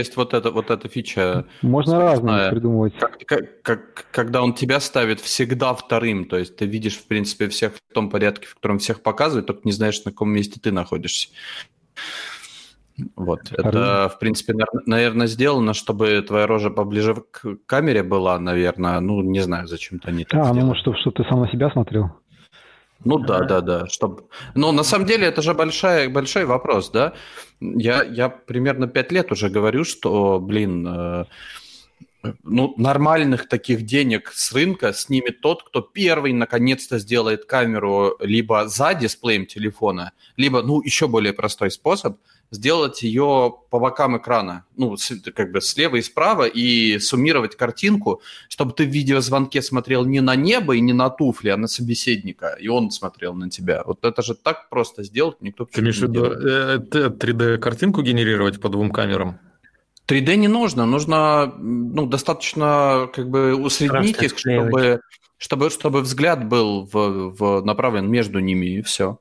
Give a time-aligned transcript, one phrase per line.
[0.00, 2.50] есть вот эта, вот эта фича, Можно разные Смешная.
[2.50, 2.94] придумывать.
[2.98, 7.48] как, как- как- когда он тебя ставит всегда вторым, то есть ты видишь, в принципе,
[7.48, 10.72] всех в том порядке, в котором всех показывает, только не знаешь, на каком месте ты
[10.72, 11.28] находишься.
[13.16, 19.22] Вот, это, в принципе, наверное, сделано, чтобы твоя рожа поближе к камере была, наверное, ну,
[19.22, 20.64] не знаю, зачем-то они так А, ну, сделали.
[20.68, 22.10] может, чтобы ты сам на себя смотрел.
[23.02, 23.86] Ну да, да, да.
[23.86, 24.28] Чтоб...
[24.54, 27.14] Но на самом деле это же большая, большой вопрос, да?
[27.60, 31.24] Я, я примерно пять лет уже говорю, что, блин, э,
[32.42, 38.94] ну, нормальных таких денег с рынка снимет тот, кто первый наконец-то сделает камеру либо за
[38.94, 42.18] дисплеем телефона, либо, ну, еще более простой способ,
[42.52, 48.22] сделать ее по бокам экрана, ну, с- как бы слева и справа, и суммировать картинку,
[48.48, 52.56] чтобы ты в видеозвонке смотрел не на небо и не на туфли, а на собеседника,
[52.60, 53.82] и он смотрел на тебя.
[53.86, 56.94] Вот это же так просто сделать, никто Ты имеешь в виду делает.
[56.94, 59.38] э, т- 3D-картинку генерировать по двум камерам?
[60.10, 65.00] 3D не нужно, нужно, ну, достаточно как бы усреднить их, чтобы,
[65.38, 69.18] чтобы, чтобы взгляд был в, в направлен между ними, и все.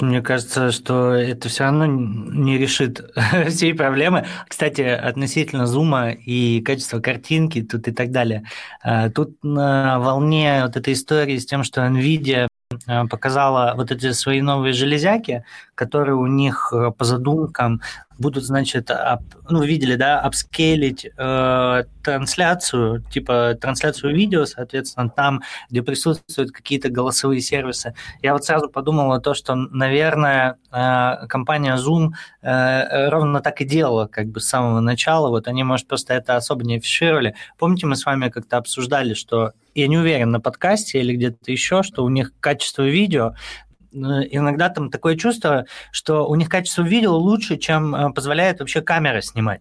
[0.00, 3.00] Мне кажется, что это все равно не решит
[3.48, 4.26] всей проблемы.
[4.48, 8.44] Кстати, относительно зума и качества картинки тут и так далее.
[8.82, 12.48] А, Тут на волне вот этой истории с тем, что NVIDIA
[12.86, 17.80] а, показала вот эти свои новые железяки, которые у них э, по задумкам
[18.18, 25.82] будут, значит, ап- ну, видели, да, апскейлить э, трансляцию, типа трансляцию видео, соответственно, там, где
[25.82, 27.94] присутствуют какие-то голосовые сервисы.
[28.22, 32.10] Я вот сразу подумал о том, что, наверное, э, компания Zoom
[32.42, 35.28] э, ровно так и делала, как бы с самого начала.
[35.28, 37.34] Вот они, может, просто это особо не афишировали.
[37.58, 41.82] Помните, мы с вами как-то обсуждали, что я не уверен на подкасте или где-то еще,
[41.82, 43.63] что у них качество видео э,
[43.94, 49.20] иногда там такое чувство, что у них качество видео лучше, чем э, позволяет вообще камера
[49.20, 49.60] снимать.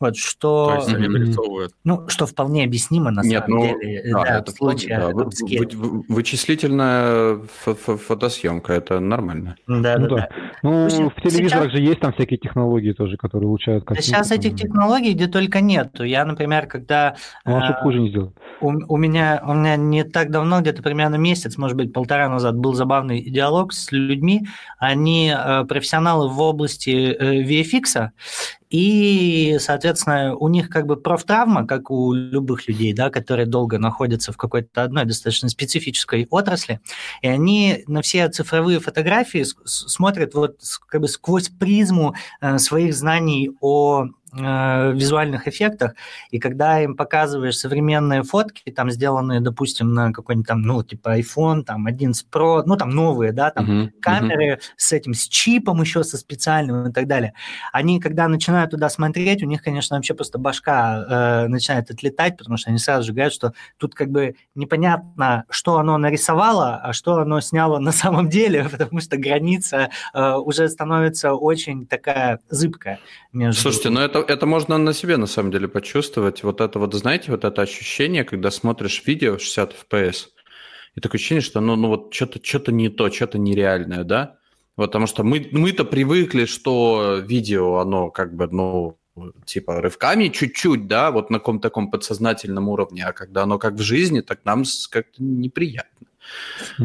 [0.00, 1.12] Вот То что, есть они Мгм.
[1.12, 1.72] вырисовывают.
[1.84, 5.08] ну, что вполне объяснимо на Нет, самом ну, деле, да, да, это в случае да,
[5.08, 7.34] вы- вы- вычислительная
[7.64, 9.56] фо- фо- фотосъемка, это нормально.
[9.66, 10.16] Да, Ну да, да.
[10.16, 10.28] да.
[10.62, 14.06] Ну, общем, в телевизорах сейчас- же есть там всякие технологии тоже, которые улучшают картинку.
[14.08, 16.04] сейчас этих технологий где только нету.
[16.04, 18.32] Я, например, когда Ну, а а, хуже не сделать.
[18.60, 22.56] у, у меня у меня не так давно, где-то примерно месяц, может быть, полтора назад,
[22.56, 24.46] был забавный диалог с людьми.
[24.78, 28.10] Они э, профессионалы в области э, VFX,
[28.76, 34.32] и, соответственно, у них как бы профтравма, как у любых людей, да, которые долго находятся
[34.32, 36.80] в какой-то одной достаточно специфической отрасли,
[37.22, 40.58] и они на все цифровые фотографии смотрят вот
[40.88, 45.94] как бы сквозь призму э, своих знаний о э, визуальных эффектах,
[46.30, 51.62] и когда им показываешь современные фотки, там сделанные, допустим, на какой-нибудь там, ну, типа iPhone,
[51.64, 53.92] там 11 Pro, ну, там новые, да, там мгм.
[54.00, 57.34] камеры с этим, с чипом еще, со специальным и так далее.
[57.72, 62.56] Они, когда начинают туда смотреть, у них, конечно, вообще просто башка э, начинает отлетать, потому
[62.56, 67.18] что они сразу же говорят, что тут как бы непонятно, что оно нарисовало, а что
[67.18, 73.00] оно сняло на самом деле, потому что граница э, уже становится очень такая зыбкая
[73.32, 73.60] между...
[73.60, 76.42] Слушайте, ну это, это можно на себе на самом деле почувствовать.
[76.42, 80.26] Вот это вот, знаете, вот это ощущение, когда смотришь видео 60 FPS,
[80.94, 84.36] и такое ощущение, что ну, ну вот что-то что не то, что-то нереальное, да?
[84.76, 88.98] Вот, потому что мы, мы-то привыкли, что видео, оно как бы, ну,
[89.44, 93.82] типа рывками чуть-чуть, да, вот на каком-то таком подсознательном уровне, а когда оно как в
[93.82, 96.08] жизни, так нам как-то неприятно.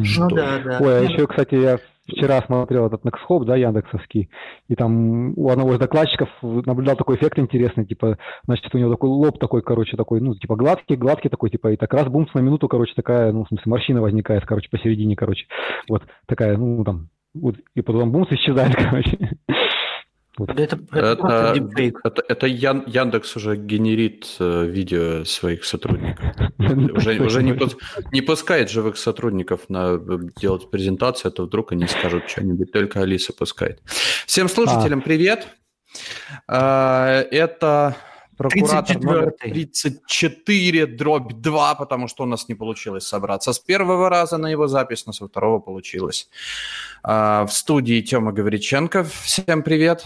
[0.03, 0.27] Что?
[0.29, 0.77] Ну да, да.
[0.79, 4.29] Ой, а еще, кстати, я вчера смотрел этот Nexhop, да, Яндексовский,
[4.67, 9.09] и там у одного из докладчиков наблюдал такой эффект интересный, типа, значит, у него такой
[9.09, 12.39] лоб такой, короче, такой, ну, типа гладкий, гладкий такой, типа, и так раз бумс на
[12.39, 15.45] минуту, короче, такая, ну, в смысле, морщина возникает, короче, посередине, короче,
[15.87, 19.17] вот такая, ну, там, вот, и потом бумс исчезает, короче.
[20.39, 20.49] Вот.
[20.57, 21.99] Это, это Это, дипфейк.
[22.03, 26.25] это, это Ян- Яндекс уже генерит э, видео своих сотрудников.
[26.57, 27.57] Уже, уже не,
[28.11, 33.01] не пускает живых сотрудников на э, делать презентацию, а то вдруг они скажут что-нибудь, только
[33.01, 33.81] Алиса пускает.
[34.25, 35.47] Всем слушателям привет.
[36.47, 37.95] А, Это
[38.39, 39.51] прокуратор номер 34-й.
[39.51, 44.67] 34, дробь 2, потому что у нас не получилось собраться с первого раза на его
[44.67, 46.29] запись, но со второго получилось.
[47.03, 49.11] А, в студии Тёма Гавриченков.
[49.11, 50.05] Всем привет.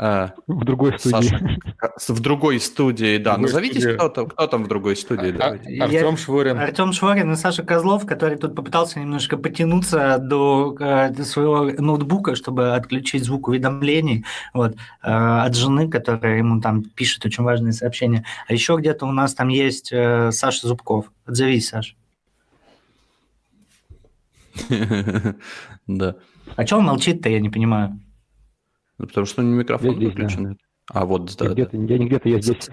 [0.00, 1.28] В другой студии.
[1.28, 3.32] Саша, в другой студии, да.
[3.32, 3.96] другой Назовитесь, студии.
[3.96, 5.28] кто там, кто там в другой студии.
[5.28, 5.74] А- давайте.
[5.76, 6.58] Я- Артем Шворин.
[6.58, 12.34] Артем Шворин и Саша Козлов, который тут попытался немножко потянуться до э, до своего ноутбука,
[12.34, 14.24] чтобы отключить звук уведомлений
[14.54, 14.76] вот, э,
[15.10, 18.24] от жены, которая ему там пишет очень важные сообщения.
[18.48, 21.12] А еще где-то у нас там есть э, Саша Зубков.
[21.26, 21.94] Отзовись, Саш.
[25.86, 26.14] Да.
[26.56, 27.98] А что он молчит-то, я не понимаю.
[29.00, 30.22] Ну, Потому что у него микрофон Я здесь, да.
[30.22, 30.58] выключен.
[30.92, 31.52] А вот, Я да, да.
[31.54, 32.68] где-то, я не где-то, я здесь.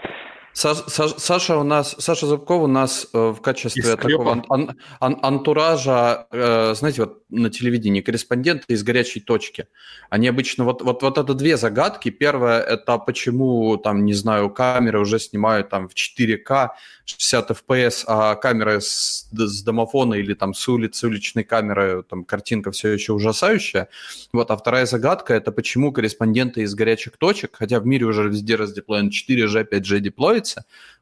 [0.57, 5.19] Саш- Саша у нас, Саша Зубков у нас э, в качестве такого ан- ан- ан-
[5.21, 9.68] антуража, э, знаете, вот на телевидении корреспонденты из горячей точки.
[10.09, 12.09] Они обычно вот вот вот это две загадки.
[12.09, 16.69] Первая это почему там не знаю камеры уже снимают там в 4К
[17.06, 22.71] 60 FPS, а камера с, с домофона или там с улицы уличной камеры там картинка
[22.71, 23.89] все еще ужасающая.
[24.33, 28.56] Вот, а вторая загадка это почему корреспонденты из горячих точек, хотя в мире уже везде
[28.56, 30.46] раздеплоен 4G, 5G деплоится,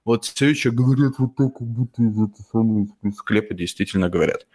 [0.04, 2.02] вот все еще говорят вот так, будто
[2.52, 4.48] самого склепа действительно говорят.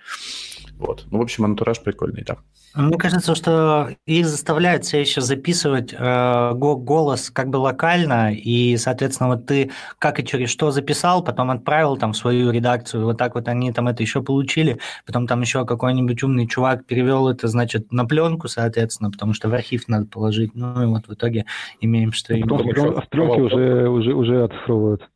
[0.80, 1.04] Вот.
[1.10, 2.38] Ну, в общем, антураж прикольный, да.
[2.74, 8.76] Мне кажется, что их заставляют все еще записывать э, го- голос как бы локально, и,
[8.78, 13.18] соответственно, вот ты как и через что записал, потом отправил там в свою редакцию, вот
[13.18, 17.48] так вот они там это еще получили, потом там еще какой-нибудь умный чувак перевел это,
[17.48, 21.44] значит, на пленку, соответственно, потому что в архив надо положить, ну и вот в итоге
[21.80, 23.02] имеем, что А Потом имеем.
[23.02, 25.10] С пленки что уже, уже, уже оцифровывают.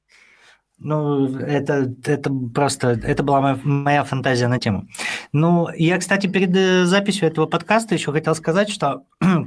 [0.85, 4.87] Ну, это, это просто, это была моя, моя фантазия на тему.
[5.33, 9.45] Ну, я, кстати, перед э, записью этого подкаста еще хотел сказать, что э,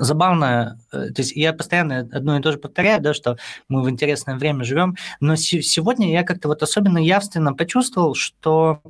[0.00, 3.88] забавно, э, то есть я постоянно одно и то же повторяю, да, что мы в
[3.88, 8.82] интересное время живем, но се- сегодня я как-то вот особенно явственно почувствовал, что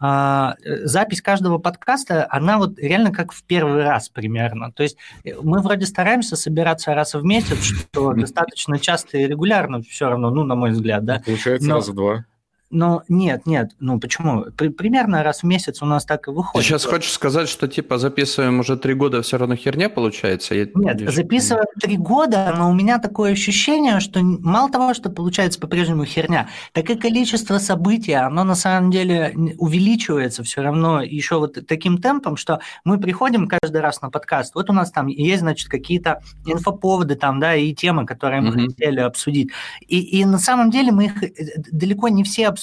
[0.00, 4.72] а, э, запись каждого подкаста, она вот реально как в первый раз примерно.
[4.72, 9.80] То есть э, мы вроде стараемся собираться раз в месяц, что достаточно часто и регулярно
[9.82, 12.24] все равно, ну, на мой взгляд, да, Получается, Но- раза два.
[12.70, 14.46] Но нет, нет, ну почему?
[14.56, 16.66] При- примерно раз в месяц у нас так и Ты выходит.
[16.66, 20.54] сейчас хочешь сказать, что типа записываем уже три года, все равно херня получается?
[20.54, 25.10] Я Нет, не- записываем три года, но у меня такое ощущение, что мало того, что
[25.10, 31.38] получается по-прежнему херня, так и количество событий, оно на самом деле увеличивается все равно еще
[31.38, 35.40] вот таким темпом, что мы приходим каждый раз на подкаст, вот у нас там есть,
[35.40, 38.66] значит, какие-то инфоповоды там, да, и темы, которые мы Мгм.
[38.66, 39.50] хотели обсудить.
[39.86, 41.30] И, и на самом деле мы их э,
[41.70, 42.56] далеко не все обсуждаем,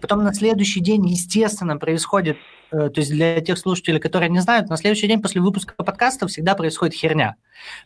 [0.00, 2.36] потом на следующий день, естественно, происходит
[2.70, 6.54] то есть для тех слушателей, которые не знают, на следующий день после выпуска подкаста всегда
[6.54, 7.36] происходит херня.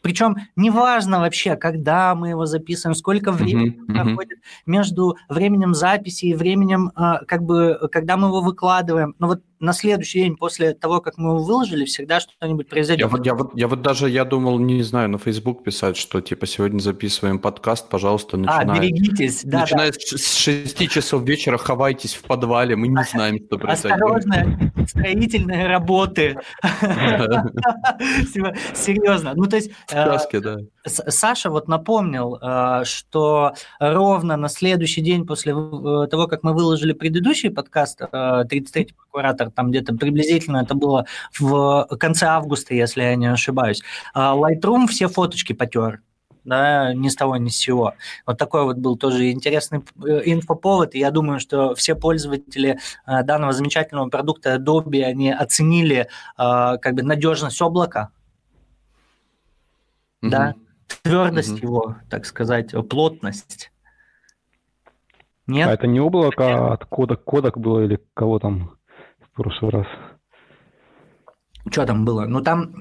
[0.02, 3.94] Причем неважно вообще, когда мы его записываем, сколько времени Мгм, мгм.
[4.06, 9.14] проходит между временем записи и временем, а, как бы, когда мы его выкладываем.
[9.18, 13.10] Но вот на следующий день после того, как мы его выложили, всегда что-нибудь Я произойдет.
[13.10, 16.46] вот, я, вот, я вот даже, я думал, не знаю, на Facebook писать, что типа
[16.46, 18.80] сегодня записываем подкаст, пожалуйста, А, начинаем.
[18.82, 19.60] берегитесь, да, да.
[19.62, 24.00] Начиная с с 6 часов вечера ховайтесь в подвале, мы не знаем, что произойдет.
[24.02, 26.36] Осторожно, строительные работы.
[28.74, 29.32] Серьезно.
[29.34, 29.70] Ну, то есть...
[29.90, 30.58] э, Сказки, да.
[30.84, 36.52] С- Саша вот напомнил, э, что ровно на следующий день после э, того, как мы
[36.52, 41.06] выложили предыдущий подкаст, э, 33-й прокуратор, там где-то приблизительно это было
[41.38, 43.82] в конце августа, если я не ошибаюсь,
[44.14, 46.00] э, Lightroom все фоточки потер.
[46.44, 47.94] Да, ни с того, ни с сего.
[48.26, 53.22] Вот такой вот был тоже интересный э, инфоповод, и я думаю, что все пользователи э,
[53.22, 58.10] данного замечательного продукта Adobe, они оценили э, как бы надежность облака,
[60.20, 60.66] да, Мгм.
[61.02, 61.62] твердость Мгм.
[61.62, 63.70] его, так сказать, плотность.
[65.46, 65.70] А Нет?
[65.70, 68.76] это не облако, а от кодек, кодек было или кого там
[69.20, 69.86] в прошлый раз?
[71.70, 72.26] Что там было?
[72.26, 72.72] Ну, там,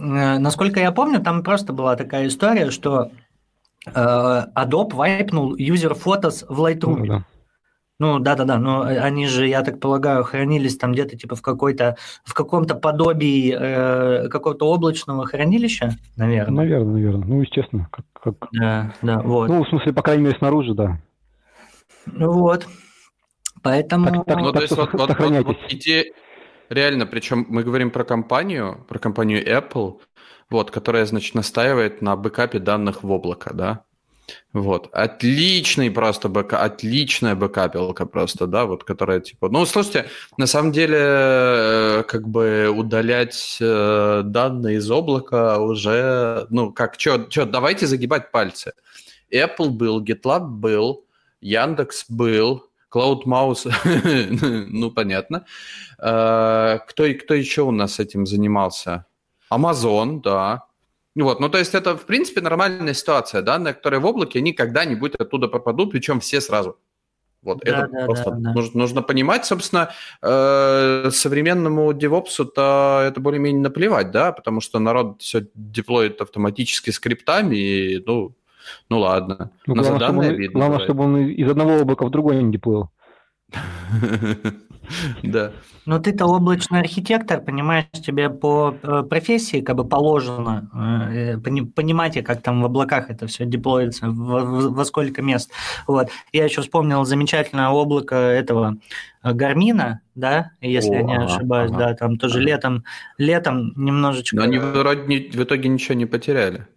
[0.41, 3.11] насколько я помню, там просто была такая история, что
[3.87, 6.95] Adobe вайпнул user photos в Lightroom.
[6.99, 7.25] Ну, да.
[7.99, 12.33] Ну, да-да-да, но они же, я так полагаю, хранились там где-то типа в какой-то, в
[12.33, 16.63] каком-то подобии э, какого-то облачного хранилища, наверное.
[16.65, 17.27] Наверное, наверное.
[17.27, 17.87] Ну, естественно.
[17.91, 18.35] Как, как...
[18.51, 19.47] Да, да, вот.
[19.47, 20.97] Ну, в смысле, по крайней мере, снаружи, да.
[22.07, 22.67] Ну, вот.
[23.61, 24.07] Поэтому...
[24.07, 25.45] Так- так- Ну, то есть вот, вот- вот- сохраняйтесь.
[25.47, 26.05] вот идея,
[26.69, 29.99] реально, причем мы говорим про компанию, про компанию Apple,
[30.53, 33.83] вот, которая, значит, настаивает на бэкапе данных в облако, да?
[34.53, 34.87] Вот.
[34.93, 39.49] Отличный просто бэк, отличная бэкапилка просто, да, вот, которая типа...
[39.49, 40.05] Ну, слушайте,
[40.37, 47.45] на самом деле, э, как бы удалять э, данные из облака уже, ну, как, что,
[47.45, 48.73] давайте загибать пальцы.
[49.33, 51.05] Apple был, GitLab был,
[51.41, 53.73] Яндекс был, CloudMouse,
[54.69, 55.45] ну, понятно.
[55.97, 59.07] Э, кто, кто еще у нас этим занимался?
[59.57, 60.65] Amazon, да.
[61.15, 65.15] Вот, ну то есть это, в принципе, нормальная ситуация, данные, которые в облаке, они когда-нибудь
[65.15, 66.77] оттуда попадут, причем все сразу.
[67.43, 69.91] Вот, да, это да, просто да, нужно, нужно понимать, собственно,
[70.21, 78.03] э, современному DevOps-то это более-менее наплевать, да, потому что народ все деплоит автоматически скриптами, и,
[78.05, 78.33] ну,
[78.89, 79.51] ну ладно.
[79.67, 82.89] Ну, главное, чтобы он, видно, главное чтобы он из одного облака в другой не деплоил.
[85.23, 85.51] Да.
[85.85, 90.69] Но ты-то облачный архитектор, понимаешь, тебе по э, профессии как бы положено
[91.11, 95.51] э, понимать, как там в облаках это все деплоится, во сколько мест.
[95.87, 96.09] Вот.
[96.31, 98.77] Я еще вспомнил замечательное облако этого
[99.23, 102.47] э, Гармина, да, если О, я не ошибаюсь, ага, да, там тоже ага.
[102.47, 102.83] летом,
[103.17, 104.37] летом немножечко...
[104.37, 106.67] Но они вроде в итоге ничего не потеряли.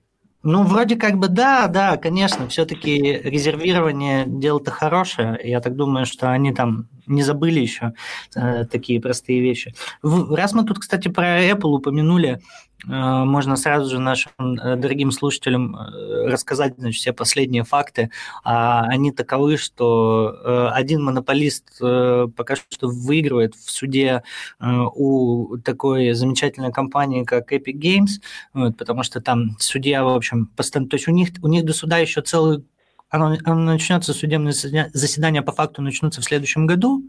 [0.49, 5.41] Ну, вроде как бы да, да, конечно, все-таки резервирование дело-то хорошее.
[5.43, 7.95] Я так думаю, что они там не забыли еще
[8.37, 9.75] э, такие простые вещи.
[10.03, 12.41] В, раз мы тут, кстати, про Apple упомянули,
[12.85, 18.11] можно сразу же нашим э, дорогим слушателям э, рассказать значит, все последние факты.
[18.45, 24.23] А они таковы, что э, один монополист э, пока что выигрывает в суде
[24.61, 28.21] э, у такой замечательной компании, как Epic Games,
[28.53, 31.73] вот, потому что там судья, в общем, постоянно, то есть у них, у них до
[31.73, 32.65] суда еще целый
[33.09, 37.05] оно, оно начнется, судебное заседание по факту начнутся в следующем году,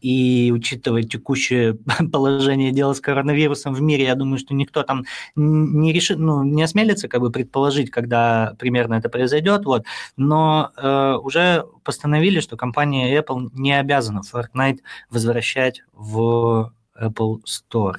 [0.00, 1.76] и учитывая текущее
[2.12, 5.04] положение дела с коронавирусом в мире, я думаю, что никто там
[5.36, 9.84] не решит, ну, не осмелится как бы предположить, когда примерно это произойдет, вот.
[10.16, 14.78] Но э, уже постановили, что компания Apple не обязана Fortnite
[15.10, 17.96] возвращать в Apple Store.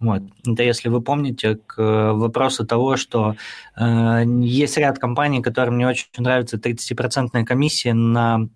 [0.00, 0.22] Вот.
[0.46, 3.36] Это если вы помните к вопросу того, что
[3.76, 8.48] э, есть ряд компаний, которым не очень нравится 30% комиссия на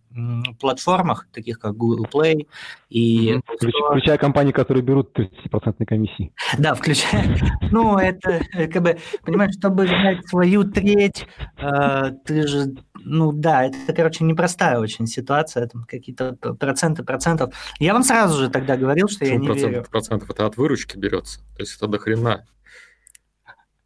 [0.61, 2.47] платформах, таких как Google Play
[2.89, 3.41] и...
[3.45, 6.33] Включая, включая компании, которые берут 30% комиссии.
[6.59, 7.37] Да, включая.
[7.71, 11.27] Ну, это э, как бы, понимаешь, чтобы взять свою треть,
[11.59, 12.75] э, ты же
[13.07, 17.55] ну да, это, короче, непростая очень ситуация, там какие-то проценты процентов.
[17.79, 19.87] Я вам сразу же тогда говорил, что Почему я не процент, верю.
[19.91, 20.31] процентов?
[20.31, 22.47] Это от выручки берется, то есть это до хрена.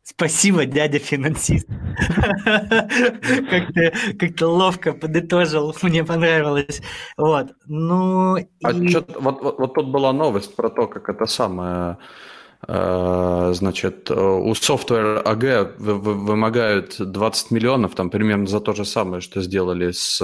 [0.03, 1.69] Спасибо, дядя финансист.
[2.45, 6.81] Как-то как ловко подытожил, мне понравилось.
[7.17, 8.37] Вот, ну...
[8.65, 11.99] А вот тут была новость про то, как это самое
[12.67, 19.41] Э, значит, у Software AG вымогают 20 миллионов, там примерно за то же самое, что
[19.41, 20.19] сделали с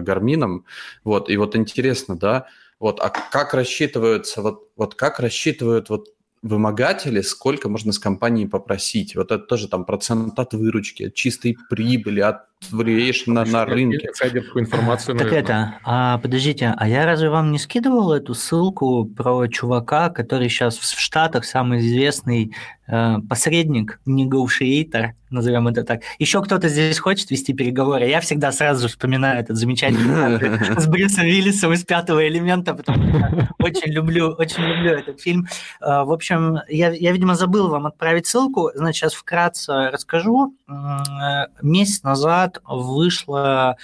[0.00, 0.64] Гармином.
[1.04, 2.46] Вот, и вот интересно, да,
[2.80, 6.08] вот, а как рассчитываются, вот, вот как рассчитывают вот
[6.42, 9.16] вымогатели, сколько можно с компании попросить.
[9.16, 14.08] Вот это тоже там процент от выручки, от чистой прибыли, от влияешь на, на рынке.
[14.54, 20.10] информацию, так это, а подождите, а я разве вам не скидывал эту ссылку про чувака,
[20.10, 22.52] который сейчас в Штатах самый известный
[22.86, 26.00] э, посредник, negotiator, назовем это так.
[26.18, 28.06] Еще кто-то здесь хочет вести переговоры.
[28.06, 33.92] Я всегда сразу вспоминаю этот замечательный с Брюсом Виллисом из «Пятого элемента», потому что очень
[33.92, 35.46] люблю, очень люблю этот фильм.
[35.80, 36.27] Э, в общем,
[36.68, 38.70] я, я, видимо, забыл вам отправить ссылку.
[38.74, 40.54] Значит, сейчас вкратце расскажу.
[40.68, 43.76] Э, месяц назад вышла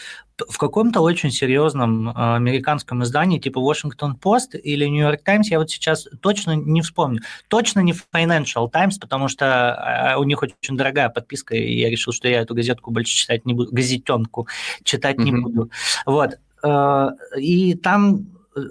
[0.48, 5.58] в каком-то очень серьезном а, американском издании, типа Washington Post или New York Times, я
[5.58, 7.20] вот сейчас точно не вспомню.
[7.48, 12.12] Точно не Financial Times, потому что а, у них очень дорогая подписка, и я решил,
[12.12, 14.48] что я эту газетку больше читать не буду, газетенку
[14.82, 15.22] читать mm-hmm.
[15.22, 15.70] не буду.
[16.04, 16.30] Вот.
[16.62, 18.26] А, и там,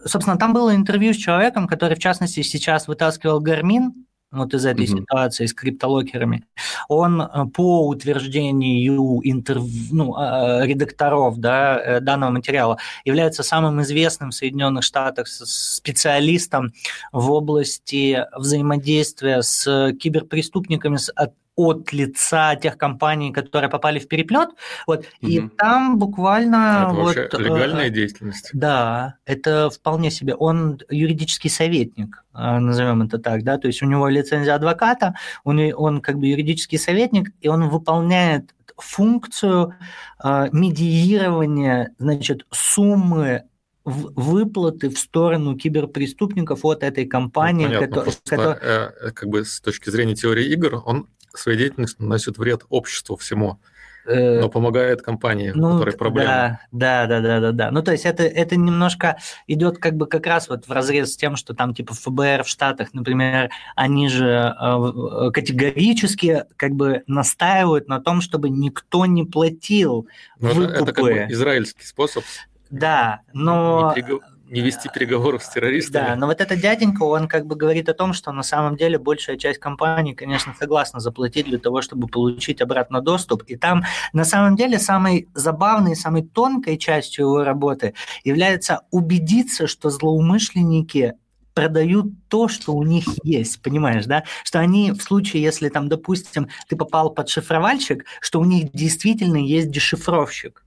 [0.05, 4.85] собственно, там было интервью с человеком, который, в частности, сейчас вытаскивал Гармин, вот из этой
[4.85, 4.99] mm-hmm.
[4.99, 6.43] ситуации с криптолокерами,
[6.89, 9.63] он э, по утверждению интерв...
[9.91, 16.73] ну, а, редакторов да, э, данного материала является самым известным в Соединенных Штатах специалистом
[17.11, 21.13] в области взаимодействия с киберпреступниками, с
[21.55, 24.49] от лица тех компаний, которые попали в переплет.
[24.87, 25.07] Вот, угу.
[25.21, 26.87] И там буквально...
[26.87, 28.49] Это вот, вообще легальная э, деятельность?
[28.53, 30.35] Да, это вполне себе.
[30.35, 35.59] Он юридический советник, э, назовем это так, да, то есть у него лицензия адвоката, он,
[35.75, 39.75] он как бы юридический советник, и он выполняет функцию
[40.23, 43.43] э, медиирования, значит, суммы
[43.85, 47.65] выплаты в сторону киберпреступников от этой компании.
[47.65, 48.57] Ну, понятно, который, который...
[48.61, 51.07] Э, как бы с точки зрения теории игр, он
[51.39, 53.59] своей деятельностью наносит вред обществу всему.
[54.05, 56.27] э, Но помогает компании, у ну, которой т- проблемы.
[56.71, 57.71] Да, да, да, да, да.
[57.71, 61.17] Ну, то есть это, это немножко идет как бы как раз вот в разрез с
[61.17, 67.03] тем, что там типа ФБР в Штатах, например, они же э, э, категорически как бы
[67.07, 70.07] настаивают на том, чтобы никто не платил
[70.39, 71.33] Но это, это как бы выкупы.
[71.33, 72.23] израильский способ
[72.69, 73.93] Да, но...
[73.95, 74.19] не,
[74.49, 76.05] не вести переговоров с террористами.
[76.05, 78.97] Да, но вот этот дяденька, он как бы говорит о том, что на самом деле
[78.97, 83.43] большая часть компаний, конечно, согласна заплатить для того, чтобы получить обратно доступ.
[83.43, 89.89] И там на самом деле самой забавной, самой тонкой частью его работы является убедиться, что
[89.89, 91.13] злоумышленники
[91.53, 94.23] продают то, что у них есть, понимаешь, да?
[94.43, 99.37] Что они в случае, если там, допустим, ты попал под шифровальщик, что у них действительно
[99.37, 100.65] есть дешифровщик.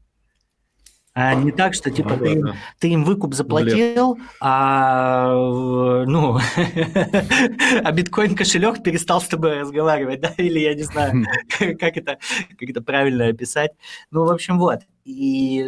[1.19, 2.43] А не так, что типа Ну ты
[2.79, 5.33] ты им выкуп заплатил, а
[6.05, 6.37] ну,
[7.85, 11.25] а биткоин кошелек перестал с тобой разговаривать, да, или я не знаю,
[11.59, 12.19] как это,
[12.59, 13.71] как это правильно описать.
[14.11, 14.81] Ну, в общем, вот.
[15.07, 15.65] И,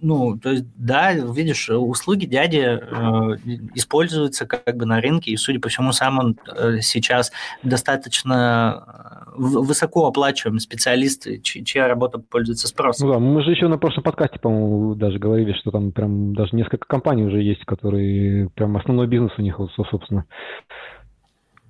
[0.00, 3.36] ну, то есть, да, видишь, услуги дяди э,
[3.74, 9.30] используются как бы на рынке, и, судя по всему, сам он э, сейчас достаточно э,
[9.36, 13.08] в- высоко оплачиваемый специалист, чь- чья работа пользуется спросом.
[13.08, 16.54] Ну да, мы же еще на прошлом подкасте, по-моему, даже говорили, что там прям даже
[16.54, 19.58] несколько компаний уже есть, которые прям основной бизнес у них,
[19.90, 20.24] собственно.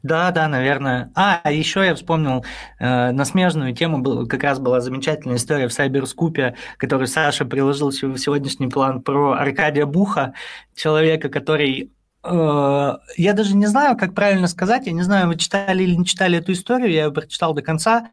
[0.03, 1.11] Да, да, наверное.
[1.17, 2.45] А, еще я вспомнил
[2.79, 7.91] э, на смежную тему, был, как раз была замечательная история в Сайберскупе, которую Саша приложил
[7.91, 10.35] в сегодняшний план про Аркадия Буха,
[10.77, 11.93] человека, который...
[12.23, 16.07] э, я даже не знаю, как правильно сказать, я не знаю, вы читали или не
[16.07, 18.11] читали эту историю, я ее прочитал до конца.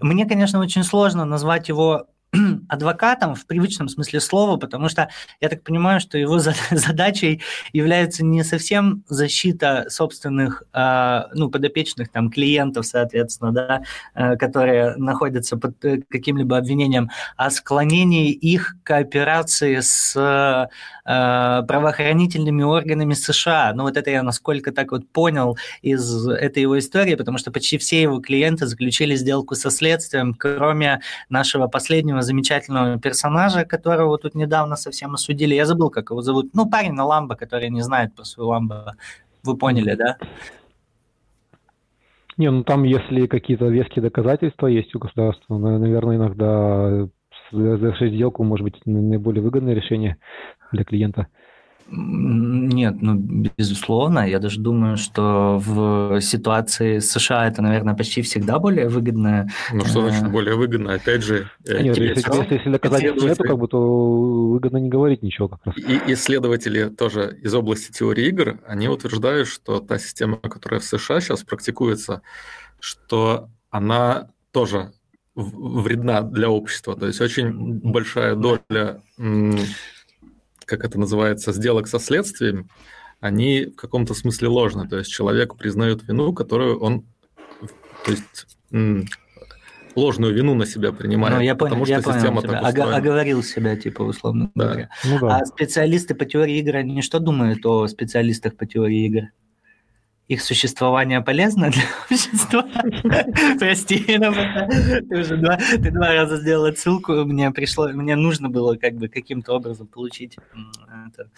[0.00, 2.06] Мне, конечно, очень сложно назвать его
[2.68, 5.08] адвокатом в привычном смысле слова, потому что
[5.40, 12.10] я так понимаю, что его за- задачей является не совсем защита собственных, а, ну, подопечных
[12.10, 13.82] там клиентов, соответственно, да,
[14.14, 20.14] а, которые находятся под э, каким-либо обвинением, а склонение их к кооперации с
[21.04, 23.72] а, правоохранительными органами США.
[23.74, 27.78] Ну, вот это я насколько так вот понял из этой его истории, потому что почти
[27.78, 34.76] все его клиенты заключили сделку со следствием, кроме нашего последнего замечательного персонажа, которого тут недавно
[34.76, 35.54] совсем осудили.
[35.54, 36.50] Я забыл, как его зовут.
[36.54, 38.94] Ну, парень на Ламбо, который не знает про свою Ламбо.
[39.42, 40.16] Вы поняли, да?
[42.36, 47.08] Не, ну там, если какие-то веские доказательства есть у государства, на- наверное, иногда
[47.52, 50.16] завершить сделку может быть на- наиболее выгодное решение
[50.72, 51.28] для клиента.
[51.88, 54.28] Нет, ну, безусловно.
[54.28, 59.48] Я даже думаю, что в ситуации США это, наверное, почти всегда более выгодное.
[59.72, 60.94] Ну что значит более выгодно?
[60.94, 64.88] Опять же, э, Нет, если, равно если, если доказательств нету, как бы, то выгодно не
[64.88, 65.76] говорить ничего как раз.
[65.76, 71.20] И исследователи тоже из области теории игр, они утверждают, что та система, которая в США
[71.20, 72.22] сейчас практикуется,
[72.80, 74.92] что она тоже
[75.36, 76.96] вредна для общества.
[76.96, 79.02] То есть очень большая доля,
[80.66, 82.68] как это называется, сделок со следствием,
[83.20, 84.86] они в каком-то смысле ложны.
[84.86, 87.04] То есть человек признает вину, которую он,
[88.04, 88.46] то есть
[89.94, 92.60] ложную вину на себя принимает, Ну, я понял, потому я что понял система тебя.
[92.60, 92.96] так устроена.
[92.96, 94.64] оговорил себя, типа, условно Да.
[94.64, 94.90] говоря.
[95.04, 95.38] Ну да.
[95.38, 99.22] А специалисты по теории игр, они что думают о специалистах по теории игр?
[100.28, 102.64] Их существование полезно для общества?
[103.58, 108.94] Прости, ты уже два, ты два раза сделал отсылку, мне пришло, мне нужно было как
[108.94, 110.36] бы каким-то образом получить
[111.06, 111.30] это,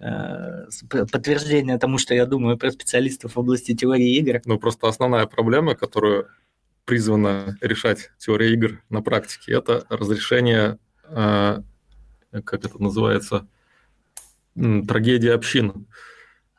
[0.00, 4.42] э, подтверждение тому, что я думаю про специалистов в области теории игр.
[4.44, 6.28] Ну, просто основная проблема, которую
[6.84, 11.62] призвана решать теория игр на практике, это разрешение, э,
[12.32, 13.48] как это называется,
[14.54, 15.86] трагедии общин.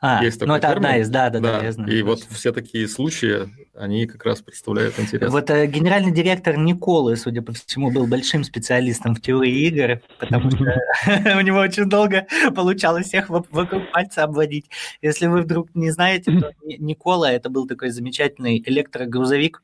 [0.04, 1.02] А, Есть ну такой это одна термин.
[1.02, 1.96] из, да, да, да, Да, я знаю.
[1.96, 2.34] и вот точно.
[2.34, 5.30] все такие случаи, они как раз представляют интерес.
[5.30, 10.50] Вот э, генеральный директор Николы, судя по всему, был большим специалистом в теории игр, потому
[10.50, 10.58] что
[11.36, 14.68] у него очень долго получалось всех вокруг пальца обводить.
[15.02, 19.62] Если вы вдруг не знаете, то Ни- Никола это был такой замечательный электрогрузовик.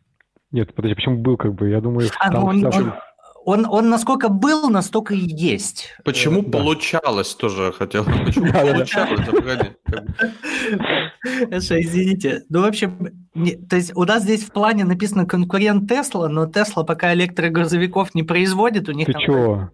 [0.52, 1.68] Нет, подожди, почему был как бы?
[1.68, 2.92] Я думаю, А, там ну, он, всегда он-
[3.48, 5.88] он- он насколько был, настолько и есть.
[6.04, 6.58] Почему да.
[6.58, 8.04] получалось, тоже хотел.
[8.04, 9.20] Почему получалось?
[11.22, 12.42] Хорошо, извините.
[12.50, 16.46] Ну, в общем, не- то есть у нас здесь в плане написано конкурент Тесла, но
[16.46, 19.70] Тесла пока электрогрузовиков не производит, у них Ты там- чего?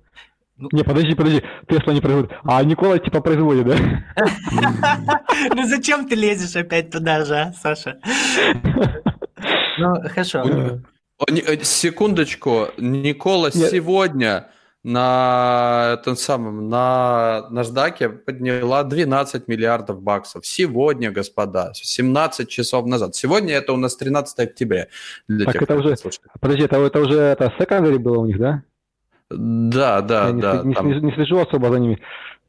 [0.56, 2.30] Ну- Не, подожди, подожди, Тесла не производит.
[2.44, 3.76] А Никола типа производит, да?
[5.56, 7.98] Ну зачем ты лезешь опять туда же, а, Саша?
[9.78, 10.44] Ну, хорошо.
[11.30, 13.70] Не- э, Секундочку, Никола Нет.
[13.70, 14.50] сегодня
[14.82, 20.44] на этом самом на наждаке подняла 12 миллиардов баксов.
[20.46, 23.14] Сегодня, господа, 17 часов назад.
[23.14, 24.88] Сегодня это у нас 13 октября.
[25.28, 26.26] Для Так тех, это уже- слушает.
[26.40, 28.62] Подожди, это, это уже это secondary было у них, да?
[29.30, 30.62] Да, да, Я не, да.
[30.62, 31.98] не, там- сли- не слежу особо за ними.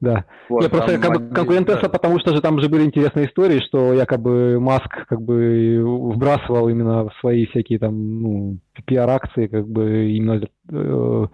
[0.06, 0.26] Да.
[0.50, 1.76] вот, Не, просто как бы конкурент да.
[1.76, 6.70] Тесла, потому что же там же были интересные истории, что якобы Маск как бы вбрасывал
[6.70, 11.28] именно в свои всякие там, ну, пиар-акции, как бы именно, э,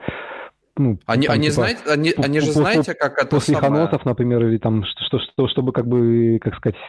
[0.78, 3.74] ну, Они, там, они, типа, знаете, они, они же пу- знаете, как это после самое...
[3.84, 6.80] ханосов, например, или там, что, что, что- чтобы как бы, как сказать,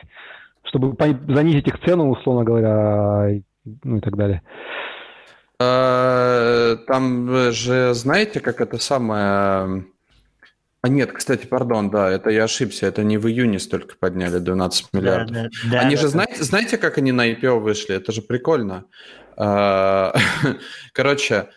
[0.64, 0.94] чтобы
[1.34, 3.40] занизить их цену, условно говоря,
[3.82, 4.42] ну и так далее.
[5.60, 9.84] Э, Там же, знаете, как это самое...
[10.84, 14.92] А нет, кстати, пардон, да, это я ошибся, это не в июне столько подняли, 12
[14.92, 15.32] миллиардов.
[15.32, 16.10] Да, да, они да, же, да.
[16.10, 17.94] знаете, знаете, как они на IPO вышли?
[17.94, 18.86] Это же прикольно.
[19.36, 20.12] Э,
[20.92, 21.50] Короче,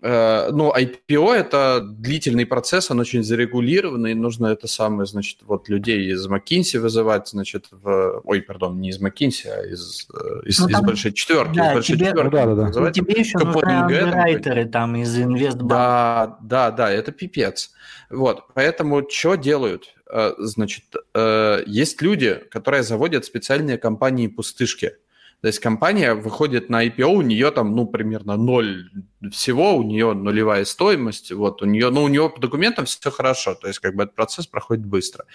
[0.00, 6.28] ну, IPO– это длительный процесс, он очень зарегулированный, нужно это самое, значит, вот людей из
[6.28, 8.20] McKinsey вызывать, значит, в...
[8.24, 11.70] Ой, пардон, не из McKinsey, а из, э, из, Ну, из там- большой четверки, да,
[11.70, 12.24] из большой тебе- четверки.
[12.26, 12.60] Ну, да, да, да.
[12.62, 12.94] Ну, вызывать.
[12.94, 15.66] тебе еще нужны НГ там из инвестбанка.
[15.68, 17.72] Да, да, да, это пипец.
[18.10, 19.94] Вот, поэтому что делают?
[20.10, 20.84] Э, Значит,
[21.14, 24.92] э, есть люди, которые заводят специальные компании-пустышки.
[25.40, 28.90] То есть компания выходит на IPO, у нее там, ну, примерно ноль
[29.30, 33.54] всего, у нее нулевая стоимость, вот, у нее, ну, у нее по документам все хорошо,
[33.54, 35.26] то есть как бы этот процесс проходит быстро.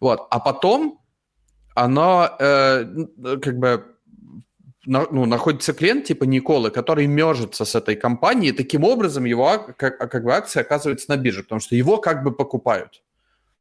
[0.00, 1.00] Вот, а потом
[1.74, 2.84] оно э,
[3.42, 3.84] как бы
[4.86, 9.76] на- ну, находится клиент типа Николы, который мержится с этой компанией, таким образом его ак-
[9.76, 13.02] как, как бы акция оказывается на бирже, потому что его как бы покупают.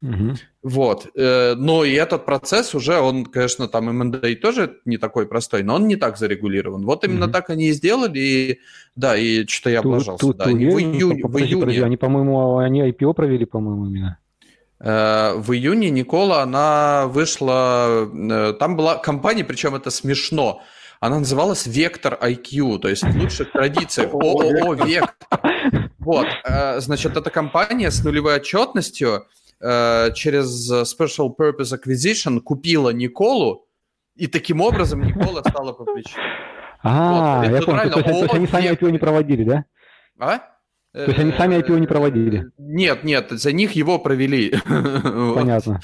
[0.04, 0.36] Мгм.
[0.64, 1.08] Вот.
[1.16, 5.76] Э, Но и этот процесс уже, он, конечно, там M&A тоже не такой простой, но
[5.76, 6.86] он не так зарегулирован.
[6.86, 7.32] Вот именно Мгм.
[7.34, 8.60] так они и сделали, и
[8.98, 10.28] да, и что-то я Ты- облажался.
[10.28, 10.44] ты- да.
[10.44, 10.92] Они в уверен?
[10.92, 14.18] июне, в Подожди, подожди, июне они, по-моему, они IPO провели, по-моему, именно.
[14.82, 20.62] Э, В июне Никола, она вышла, э, там была компания, причем это смешно,
[21.00, 25.40] она называлась Вектор IQ, то есть в лучших традициях ООО Вектор.
[26.00, 26.28] Вот,
[26.80, 29.24] значит, эта компания с нулевой отчетностью
[29.64, 33.68] э, через Special Purpose Acquisition купила Николу,
[34.16, 36.22] и таким образом Никола стала публичной.
[36.84, 37.92] А, Вот, я понял.
[37.92, 39.66] То есть, они сами IPO не проводили, да?
[40.20, 40.42] А?
[40.94, 42.52] То есть они сами IPO не проводили?
[42.60, 44.54] Нет, нет, за них его провели.
[45.34, 45.80] Понятно.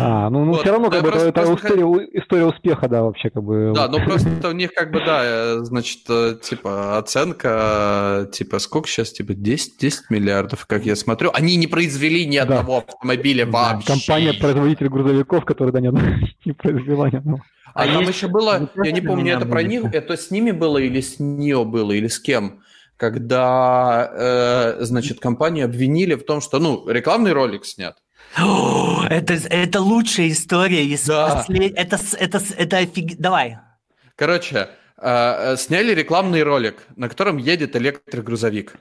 [0.00, 2.88] А, ну, ну Вот, все равно, да, как бы, просто- это, просто история, история успеха,
[2.88, 3.72] да, вообще, как бы.
[3.74, 8.58] Да, ну просто у них как бы, да, э, значит, э, типа оценка, э, типа
[8.60, 11.30] сколько сейчас, типа 10, 10 миллиардов, как я смотрю.
[11.34, 12.42] Они не произвели ни Да.
[12.44, 13.88] одного автомобиля Да, вообще.
[13.88, 15.98] Компания-производитель грузовиков, которая да, одного
[16.44, 17.42] не произвела ни одного.
[17.74, 20.52] А, А там есть- еще было, я не помню, это про них, это с ними
[20.52, 22.60] было или с НИО было, или с кем,
[22.96, 27.96] когда, э, значит, компанию обвинили в том, что, ну, рекламный ролик снят.
[28.38, 31.44] О, Это, это лучшая история из Да.
[31.48, 33.16] послед- Это, это, это офиг...
[33.18, 33.58] Давай.
[34.16, 38.74] Короче, э, э, сняли рекламный ролик, на котором едет электрогрузовик.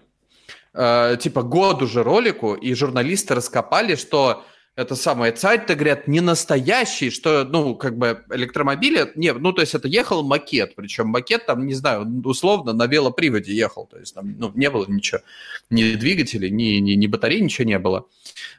[0.74, 4.44] Э, Типа год уже ролику, и журналисты раскопали, что
[4.76, 9.76] это самое царь-то, говорят, не настоящий, что, ну, как бы электромобили, не, ну, то есть
[9.76, 14.36] это ехал макет, причем макет там, не знаю, условно на велоприводе ехал, то есть там,
[14.38, 15.22] ну, не было ничего,
[15.70, 18.08] ни двигателей, ни, ни, ни батарей, ничего не было.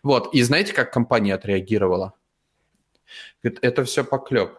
[0.05, 2.15] Вот, и знаете, как компания отреагировала?
[3.43, 4.53] Говорит, это все поклеп.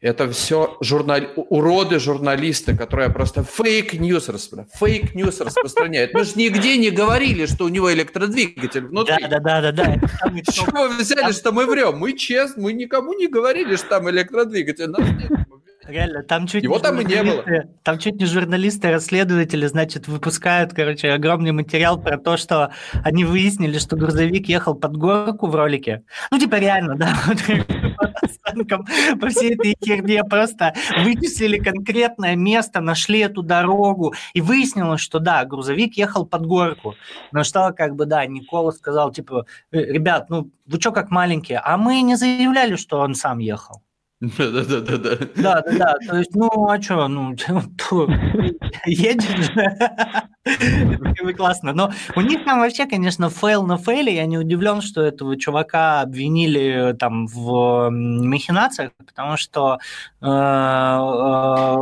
[0.00, 1.20] Это все журнал...
[1.36, 4.72] уроды журналисты, которые просто fake news распространяют.
[4.74, 6.14] Fake news распространяют.
[6.14, 9.16] Мы же нигде не говорили, что у него электродвигатель внутри.
[9.28, 10.52] Да, да, да, да, да.
[10.52, 11.98] Чего вы взяли, что мы врем?
[11.98, 14.88] Мы честно, мы никому не говорили, что там электродвигатель.
[14.88, 15.30] Нас нет.
[15.88, 17.44] Реально, там чуть Его не там и не было.
[17.82, 22.72] Там чуть не журналисты, расследователи, значит, выпускают, короче, огромный материал про то, что
[23.04, 26.02] они выяснили, что грузовик ехал под горку в ролике.
[26.30, 27.14] Ну, типа, реально, да,
[28.22, 28.86] оценкам,
[29.18, 30.74] по всей этой херне просто
[31.04, 36.96] вычислили конкретное место, нашли эту дорогу, и выяснилось, что, да, грузовик ехал под горку.
[37.32, 41.60] Но что, как бы, да, Никола сказал, типа, «Э, ребят, ну, вы что, как маленькие?
[41.64, 43.82] А мы не заявляли, что он сам ехал.
[44.20, 45.16] Да-да-да-да.
[45.36, 45.94] Да, да, да.
[46.08, 47.36] То есть, ну, а что, ну,
[48.86, 51.34] едешь же.
[51.34, 51.72] Классно.
[51.72, 54.16] Но у них там вообще, конечно, fail на fail е.
[54.16, 59.78] Я не удивлен, что этого чувака обвинили там в махинациях, потому что
[60.20, 61.76] э, э,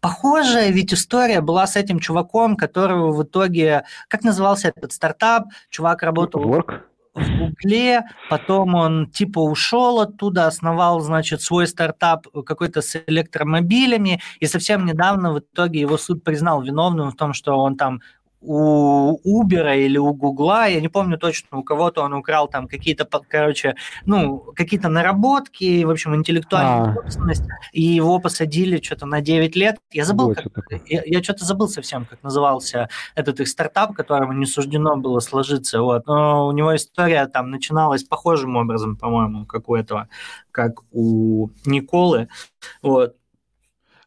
[0.00, 3.84] похожая ведь история была с этим чуваком, которого в итоге...
[4.08, 5.48] Как назывался этот стартап?
[5.68, 6.80] Чувак работал WeWork?
[7.14, 14.46] В Гугле, потом он типа ушел оттуда, основал, значит, свой стартап какой-то с электромобилями, и
[14.46, 18.00] совсем недавно в итоге его суд признал виновным в том, что он там
[18.42, 23.06] у Uber или у Гугла, я не помню точно, у кого-то он украл там какие-то,
[23.28, 26.94] короче, ну, какие-то наработки, в общем, интеллектуальную а.
[26.94, 29.78] собственность, и его посадили что-то на 9 лет.
[29.92, 30.46] Я забыл, как,
[30.86, 35.80] я, я что-то забыл совсем, как назывался этот их стартап, которому не суждено было сложиться,
[35.82, 40.08] вот, но у него история там начиналась похожим образом, по-моему, как у этого,
[40.50, 42.28] как у Николы,
[42.82, 43.14] вот,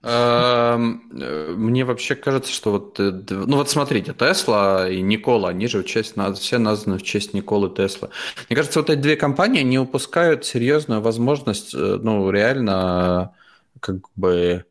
[0.05, 5.85] мне вообще кажется, что вот, э, ну вот смотрите, Тесла и Никола, они же в
[5.85, 8.09] честь, все названы в честь Николы Тесла.
[8.47, 13.33] Мне кажется, вот эти две компании не упускают серьезную возможность, э, ну реально
[13.79, 14.65] как бы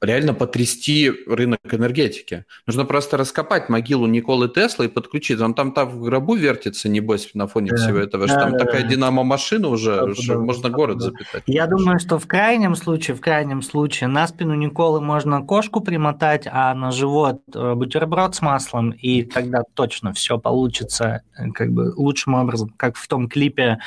[0.00, 2.44] реально потрясти рынок энергетики.
[2.66, 5.40] Нужно просто раскопать могилу Николы Тесла и подключить.
[5.40, 7.76] Он там там в гробу вертится, небось, на фоне да.
[7.76, 8.26] всего этого.
[8.26, 8.88] Да, там да, такая да.
[8.88, 11.04] динамо-машина уже, да, уже да, можно да, город да.
[11.04, 11.42] запитать.
[11.46, 16.46] Я думаю, что в крайнем случае, в крайнем случае, на спину Николы можно кошку примотать,
[16.50, 21.92] а на живот э, бутерброд с маслом, и тогда точно все получится э, как бы
[21.96, 23.78] лучшим образом, как в том клипе.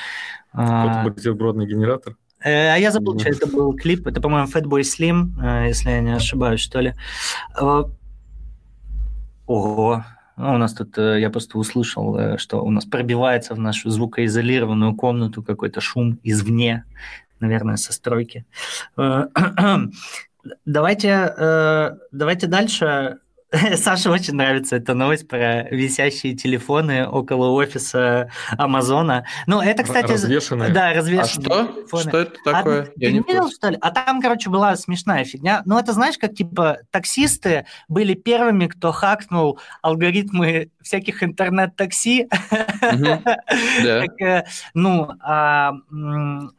[0.53, 2.15] А, бутербродный генератор?
[2.43, 4.07] Э, а я забыл, что это был клип.
[4.07, 6.93] Это, по-моему, Fatboy Slim, э, если я не ошибаюсь, что ли.
[7.59, 7.83] Э,
[9.45, 10.05] ого.
[10.35, 15.41] Ну, у нас тут, я просто услышал, что у нас пробивается в нашу звукоизолированную комнату
[15.41, 16.83] какой-то шум извне,
[17.39, 18.45] наверное, со стройки.
[20.65, 23.17] Давайте, давайте дальше
[23.75, 29.25] Саше очень нравится эта новость про висящие телефоны около офиса Амазона.
[29.45, 30.11] Ну, это, кстати...
[30.11, 30.69] Развешенные.
[30.69, 31.73] Да, развешенные а что?
[31.73, 32.09] телефоны.
[32.09, 32.81] Что это такое?
[32.83, 33.77] А, Я не видел, что ли?
[33.79, 35.61] А там, короче, была смешная фигня.
[35.65, 42.27] Ну, это знаешь, как, типа, таксисты были первыми, кто хакнул алгоритмы всяких интернет-такси.
[44.19, 45.73] Э, ну, а,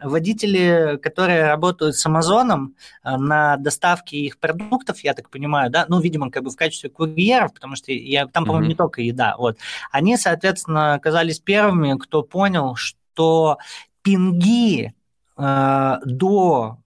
[0.00, 2.74] водители, которые работают с Амазоном
[3.04, 6.77] э, на доставке их продуктов, я так понимаю, да, ну, видимо, как бы в качестве
[6.78, 8.68] качестве курьеров, потому что я, там, по-моему, mm-hmm.
[8.68, 9.58] не только еда, вот,
[9.90, 13.58] они, соответственно, оказались первыми, кто понял, что
[14.02, 14.92] пинги
[15.36, 16.78] э, до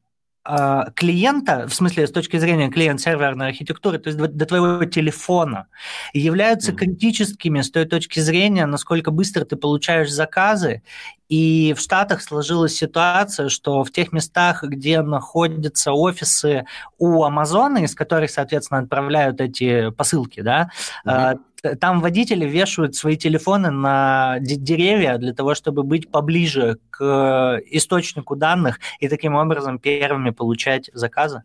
[0.44, 5.68] клиента, в смысле, с точки зрения клиент-серверной архитектуры, то есть до, до твоего телефона,
[6.12, 6.76] являются mm-hmm.
[6.76, 10.83] критическими с той точки зрения, насколько быстро ты получаешь заказы
[11.33, 16.66] и в Штатах сложилась ситуация, что в тех местах, где находятся офисы
[16.98, 20.70] у Амазона, из которых, соответственно, отправляют эти посылки, да,
[21.07, 21.40] mm-hmm.
[21.81, 28.81] Там водители вешают свои телефоны на деревья для того, чтобы быть поближе к источнику данных
[29.01, 31.44] и таким образом первыми получать заказы.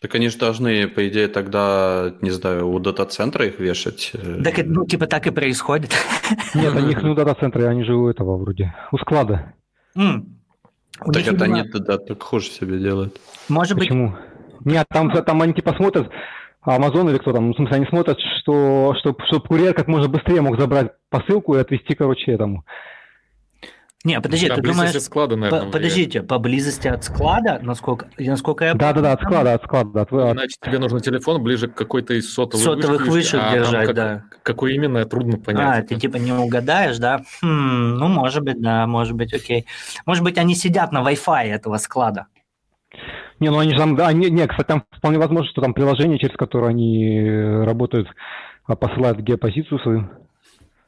[0.00, 4.10] Так они же должны, по идее, тогда, не знаю, у дата-центра их вешать.
[4.12, 5.90] Э, так, ну, типа так и происходит.
[6.54, 9.54] Нет, у них не у дата-центра, они же у этого вроде, у склада.
[9.96, 10.26] Mm.
[11.12, 13.18] Так это они да, так хуже себе делают.
[13.48, 14.10] Может Почему?
[14.10, 14.18] быть...
[14.66, 16.10] Нет, там, там они типа смотрят,
[16.66, 20.08] Amazon или кто там, ну, в смысле, они смотрят, что, что, чтобы курьер как можно
[20.08, 22.64] быстрее мог забрать посылку и отвезти, короче, этому
[24.06, 25.02] не, подожди, ты думаешь...
[25.02, 30.02] склада, наверное, подождите, поблизости от склада, насколько, насколько я Да-да-да, от склада, от склада.
[30.02, 30.10] От...
[30.10, 33.96] Значит, тебе нужно телефон ближе к какой-то из сотовых, сотовых вышек, вышек а держать, как,
[33.96, 34.24] да.
[34.44, 35.84] Какой именно, трудно понять.
[35.84, 37.22] А, ты типа не угадаешь, да?
[37.42, 39.66] Хм, ну, может быть, да, может быть, окей.
[40.04, 42.26] Может быть, они сидят на Wi-Fi этого склада.
[43.40, 46.18] Не, ну они же там, да, не, не, кстати, там вполне возможно, что там приложение,
[46.18, 48.08] через которое они э, работают,
[48.64, 50.10] а посылают геопозицию свою.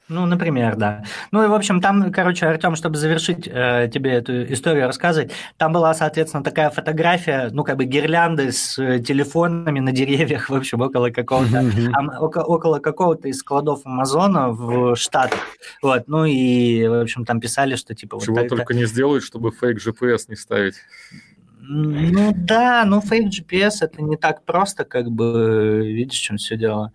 [0.09, 1.05] Ну, например, да.
[1.33, 5.73] Ну и, в общем, там, короче, Артем, чтобы завершить э, тебе эту историю рассказывать, там
[5.75, 10.81] была, соответственно, такая фотография, ну, как бы гирлянды с э, телефонами на деревьях, в общем,
[10.81, 11.63] около какого-то,
[12.21, 15.41] около, около какого-то из складов Амазона в Штатах.
[15.83, 18.19] Вот, ну и, в общем, там писали, что типа...
[18.25, 20.77] Чего вот только не сделают, чтобы фейк GPS не ставить.
[21.71, 26.57] Ну да, ну фейк GPS это не так просто, как бы, видишь, в чем все
[26.57, 26.93] дело.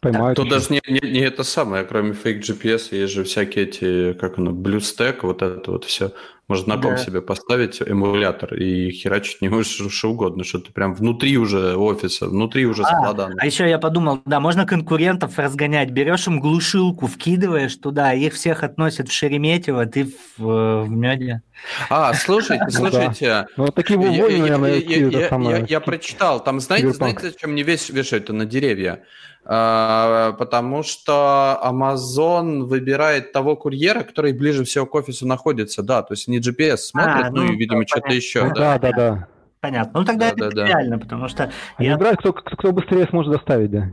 [0.00, 0.36] Поймают.
[0.36, 4.38] Тут даже не, не, не это самое, кроме фейк GPS, есть же всякие эти, как
[4.38, 6.12] оно, BlueStack, вот это вот все.
[6.48, 6.98] Можно на ком да.
[6.98, 12.28] себе поставить эмулятор и херачить не что, что угодно, что ты прям внутри уже офиса,
[12.28, 13.32] внутри уже а, склада.
[13.36, 15.90] А еще я подумал, да, можно конкурентов разгонять.
[15.90, 20.04] Берешь им глушилку, вкидываешь туда, их всех относят в Шереметьево, ты
[20.36, 21.42] в, в меде.
[21.90, 23.48] А, слушайте, ну слушайте.
[23.56, 23.98] Ну, такие
[25.68, 29.02] Я прочитал, там, знаете, знаете, зачем не вешают на деревья?
[29.48, 36.14] А, потому что Amazon выбирает того курьера, который ближе всего к офису находится, да, то
[36.14, 38.52] есть не GPS смотрит, а, ну, ну и, видимо, что-то еще.
[38.52, 39.28] Да, да, да.
[39.60, 40.00] Понятно.
[40.00, 41.02] Ну, тогда да, это да, реально, да.
[41.02, 41.52] потому что...
[41.76, 41.94] Они я...
[41.94, 43.90] выбирают, кто, кто быстрее сможет доставить, да.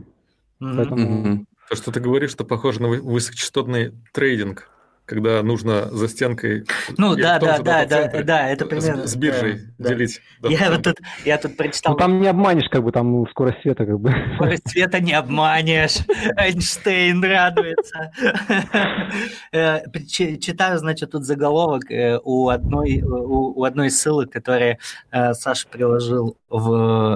[0.60, 0.76] Mm-hmm.
[0.76, 1.26] Поэтому...
[1.26, 1.44] Mm-hmm.
[1.70, 4.68] То, что ты говоришь, что похоже на высокочастотный трейдинг.
[5.06, 6.64] Когда нужно за стенкой...
[6.96, 9.06] Ну да, да, да, да, да, это с- примерно.
[9.06, 9.88] С биржей да, да.
[9.90, 10.20] делить.
[10.42, 11.92] Я вот тут, я тут прочитал.
[11.92, 14.14] Ну там не обманешь, как бы там ну, скорость света, как бы.
[14.36, 15.98] Скорость света не обманешь.
[16.36, 18.12] Эйнштейн радуется.
[19.52, 24.78] Э, чи- Читаю, значит, тут заголовок э, у одной, у, у одной из ссылок, которые
[25.10, 26.60] э, Саша приложил в,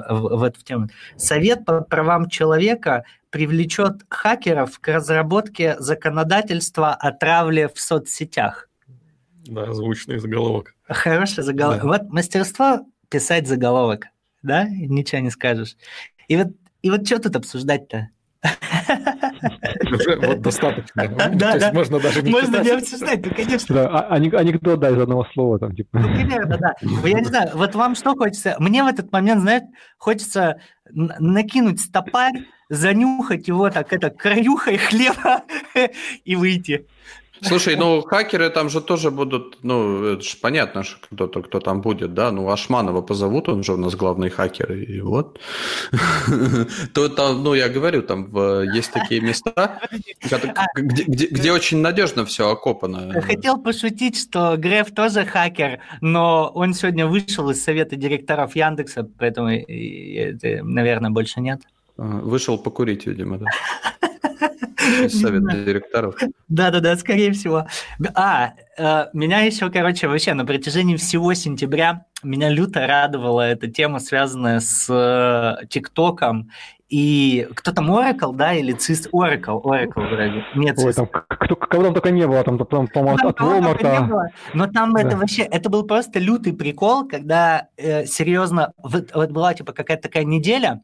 [0.08, 0.88] в, в эту тему.
[1.16, 8.68] Совет по правам человека привлечет хакеров к разработке законодательства о травле в соцсетях.
[9.46, 10.74] Да, звучный заголовок.
[10.88, 11.82] Хороший заголовок.
[11.82, 11.88] Да.
[11.88, 14.06] Вот мастерство писать заголовок,
[14.42, 15.76] да, ничего не скажешь.
[16.28, 16.48] И вот,
[16.82, 18.08] и вот что тут обсуждать-то?
[19.90, 21.08] Уже вот достаточно.
[21.08, 21.72] Да, То есть да.
[21.72, 23.74] можно даже не Можно не обсуждать, ну, конечно.
[23.74, 25.98] Да, а- ане- анекдот, да, из одного слова там, типа.
[25.98, 26.74] Ну, примерно, да.
[26.80, 28.56] Я не знаю, вот вам что хочется?
[28.58, 29.62] Мне в этот момент, знаешь,
[29.96, 30.60] хочется
[30.90, 35.42] накинуть стопарь, занюхать его так, это, краюхой хлеба
[36.24, 36.86] и выйти.
[37.42, 41.80] Слушай, ну хакеры там же тоже будут, ну это же понятно, что кто-то, кто там
[41.80, 45.38] будет, да, ну Ашманова позовут, он же у нас главный хакер, и вот.
[46.94, 48.30] То там, ну я говорю, там
[48.74, 49.80] есть такие места,
[50.74, 53.20] где, где- очень надежно все окопано.
[53.22, 59.48] Хотел пошутить, что Греф тоже хакер, но он сегодня вышел из совета директоров Яндекса, поэтому,
[59.48, 61.60] наверное, больше нет.
[61.96, 63.46] А, Вышел покурить, видимо, да.
[65.04, 66.14] Из совета директоров.
[66.48, 67.66] Да-да-да, скорее всего.
[68.14, 73.98] А, э, меня еще, короче, вообще на протяжении всего сентября меня люто радовала эта тема,
[74.00, 76.50] связанная с э, ТикТоком.
[76.88, 79.62] И кто там, Oracle, да, или CIS Oracle?
[79.62, 80.42] Oracle вроде.
[80.54, 84.06] Нет, Ой, там кто, кого там только не было, там, там, по-моему, Там от Walmart.
[84.08, 84.28] было.
[84.54, 85.02] Но там Да.
[85.02, 90.04] это вообще, это был просто лютый прикол, когда э, серьезно, вот, вот была типа какая-то
[90.04, 90.80] такая неделя,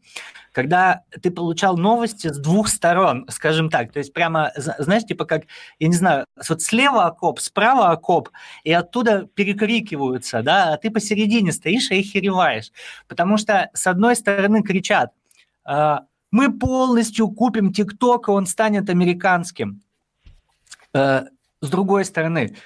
[0.55, 5.25] когда ты получал новости с двух сторон, скажем так, то есть прямо, зна- знаешь, типа
[5.25, 5.43] как,
[5.81, 8.29] я не знаю, вот слева окоп, справа окоп,
[8.63, 12.71] и оттуда перекрикиваются, да, а ты посередине стоишь и охереваешь,
[13.09, 15.11] потому что с одной стороны кричат,
[15.65, 19.83] а, мы полностью купим ТикТок, и он станет американским.
[20.93, 21.25] Э,
[21.61, 22.57] С другой стороны,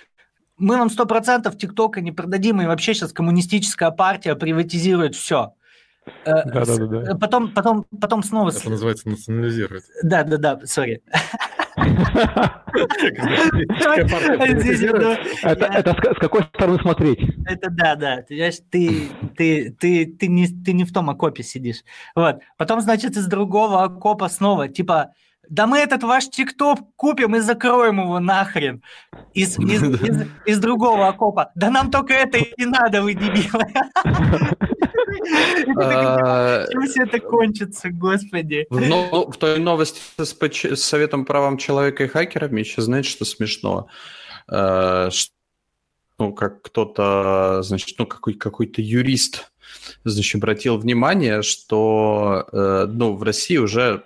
[0.59, 5.55] мы вам 100% ТикТока не продадим, и вообще сейчас коммунистическая партия приватизирует все.
[6.25, 7.14] Да-да-да.
[7.16, 8.51] Потом, потом, потом снова...
[8.51, 9.85] Это называется национализировать.
[10.03, 11.03] Да, да, да, сори.
[15.42, 17.21] Это, с, какой стороны смотреть?
[17.47, 18.23] Это да, да.
[18.23, 18.51] Ты,
[19.37, 21.85] ты, ты, ты, не, ты не в том окопе сидишь.
[22.14, 22.40] Вот.
[22.57, 25.12] Потом, значит, из другого окопа снова, типа,
[25.48, 28.82] да мы этот ваш ТикТок купим и закроем его нахрен.
[29.34, 31.50] Из, из, из, из другого окопа.
[31.54, 33.64] Да нам только это и не надо, вы дебилы.
[35.76, 38.66] А, Чем все это кончится, господи?
[38.70, 43.88] В, той новости с, Советом правам человека и хакерами еще знаете, что смешно?
[44.48, 45.30] Ш-
[46.18, 49.52] ну, как кто-то, значит, ну, какой, какой-то юрист,
[50.04, 54.04] значит, обратил внимание, что, э, ну, в России уже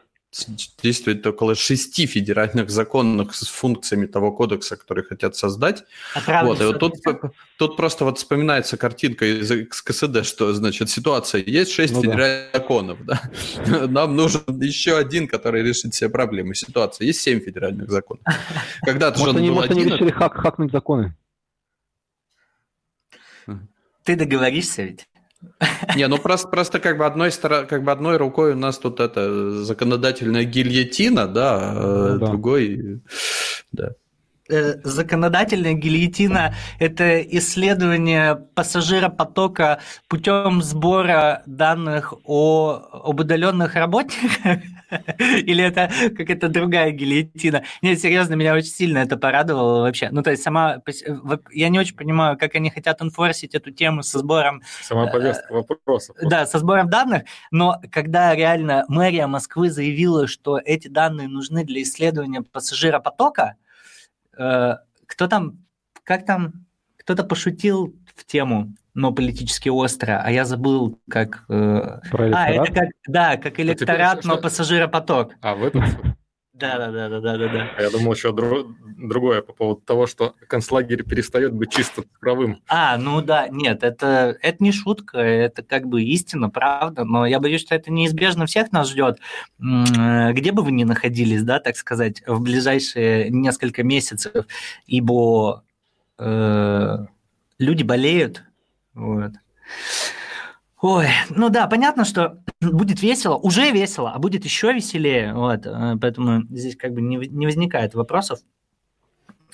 [0.82, 5.84] действует около шести федеральных законов с функциями того кодекса, который хотят создать.
[6.26, 6.94] Вот, и вот тут,
[7.58, 12.08] тут просто вот вспоминается картинка из КСД, что, значит, ситуация, есть шесть Ну да.
[12.08, 13.22] федеральных законов, да?
[13.88, 17.04] Нам нужен еще один, который решит все проблемы ситуации.
[17.04, 18.24] Есть семь федеральных законов.
[18.82, 21.14] Когда-то же он они, был может, они один, решили хак, хакнуть законы?
[24.04, 25.06] Ты договоришься ведь?
[25.96, 29.00] Не, ну просто, просто как бы одной стороны, как бы одной рукой у нас тут
[29.00, 32.26] это законодательная гильотина, да, а Ну да.
[32.26, 33.00] другой,
[33.72, 33.92] да.
[34.52, 44.62] Э, законодательная гильотина– это исследование пассажиропотока путем сбора данных о, об удаленных работниках?
[45.18, 47.64] Или это какая-то другая гильотина?
[47.80, 50.10] Нет, серьезно, меня очень сильно это порадовало вообще.
[50.10, 50.82] Ну, то есть сама...
[51.50, 56.14] Я не очень понимаю, как они хотят инфорсить эту тему со сбором Сама повестка вопросов.
[56.20, 61.80] да, со сбором данных, но когда реально мэрия Москвы заявила, что эти данные нужны для
[61.80, 63.56] исследования пассажиропотока,
[64.38, 64.76] э,
[65.06, 65.58] кто там,
[66.04, 66.66] как там,
[66.96, 71.44] кто-то пошутил в тему, но политически остро, а я забыл, как...
[71.48, 72.68] э, Про А, электорат?
[72.68, 75.34] это как, да, как электорат, что- но что- пассажиропоток.
[75.40, 75.84] А в этом...
[76.54, 77.82] Да, да, да, да, да, да, да.
[77.82, 82.62] Я думал еще дру- другое по поводу того, что концлагерь перестает быть чисто цифровым.
[82.68, 87.40] А, ну да, нет, это, это не шутка, это как бы истина, правда, но я
[87.40, 89.18] боюсь, что это неизбежно всех нас ждет,
[89.58, 94.46] где бы вы ни находились, да, так сказать, в ближайшие несколько месяцев,
[94.86, 95.64] ибо
[96.18, 96.96] э,
[97.58, 98.42] люди болеют,
[98.94, 99.32] вот.
[100.82, 105.96] Ой, ну да, понятно, что будет весело, уже весело, а будет еще веселее, вот, э,
[106.00, 108.40] поэтому здесь как бы не, не возникает вопросов.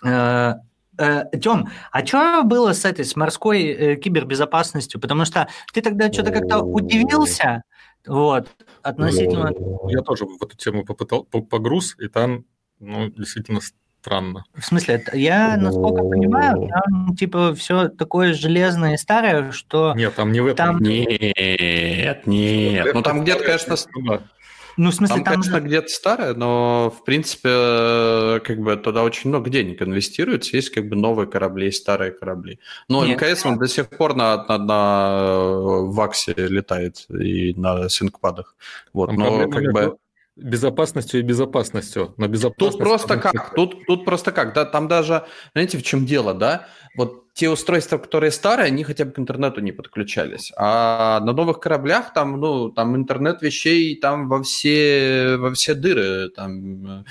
[0.04, 0.54] Э,
[0.98, 5.00] Э, Тем, а что было с этой, с морской э, кибербезопасностью?
[5.00, 7.62] Потому что ты тогда что-то как-то удивился,
[8.06, 8.48] вот,
[8.82, 9.52] относительно...
[9.88, 12.44] Я тоже в эту тему попытал, по- погруз, и там,
[12.80, 13.60] ну, действительно
[14.09, 14.44] странно.
[14.54, 19.94] В смысле, я, насколько понимаю, там, типа, все такое железное и старое, что...
[19.94, 20.56] Нет, там не в этом.
[20.56, 22.94] Там- Нет, нет.
[22.94, 24.20] Ну там где-то, конечно, Ну.
[24.80, 29.02] Ну, в смысле, там, там, конечно, где-то старое, но, в принципе, э, как бы туда
[29.02, 30.54] очень много денег инвестируется.
[30.54, 32.61] Есть как бы новые корабли, есть старые корабли.
[32.88, 33.20] Но Нет.
[33.20, 38.54] МКС он до сих пор на, на, на э, ВАКСе летает и на синкпадах.
[38.92, 39.98] Вот, Там но как бы...
[40.39, 42.14] безопасностью и безопасностью.
[42.16, 43.55] Но безопасность Тут просто как?
[43.55, 44.55] Тут, тут просто как?
[44.55, 46.66] Да, там даже, знаете, в чем дело, да?
[46.97, 50.53] Вот те устройства, которые старые, они хотя бы к интернету не подключались.
[50.57, 56.30] А на новых кораблях там, ну, там интернет вещей там во все, во все дыры.
[56.30, 57.05] Там,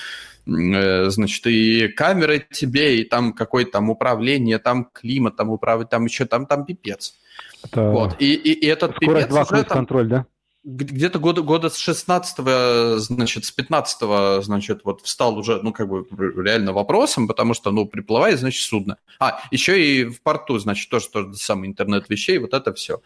[0.46, 6.06] э, значит, и камеры тебе, и там какое-то там управление, там климат, там управление, там
[6.06, 7.16] еще там, там пипец.
[7.64, 8.16] Это Вот.
[8.20, 10.26] И, и, и этот скорость пипец 2 уже там- контроль, да?
[10.68, 16.06] Где-то года, года с 16 значит, с 15 значит, вот встал уже, ну, как бы
[16.44, 18.98] реально вопросом, потому что, ну, приплывает, значит, судно.
[19.20, 23.02] А, еще и в порту, значит, тоже тот же самый интернет вещей, вот это все.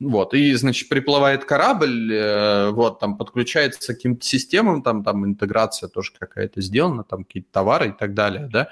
[0.00, 5.88] Вот, и, значит, приплывает корабль, э, вот, там подключается к каким-то системам, там, там интеграция
[5.88, 8.68] тоже какая-то сделана, там какие-то товары и так далее, да,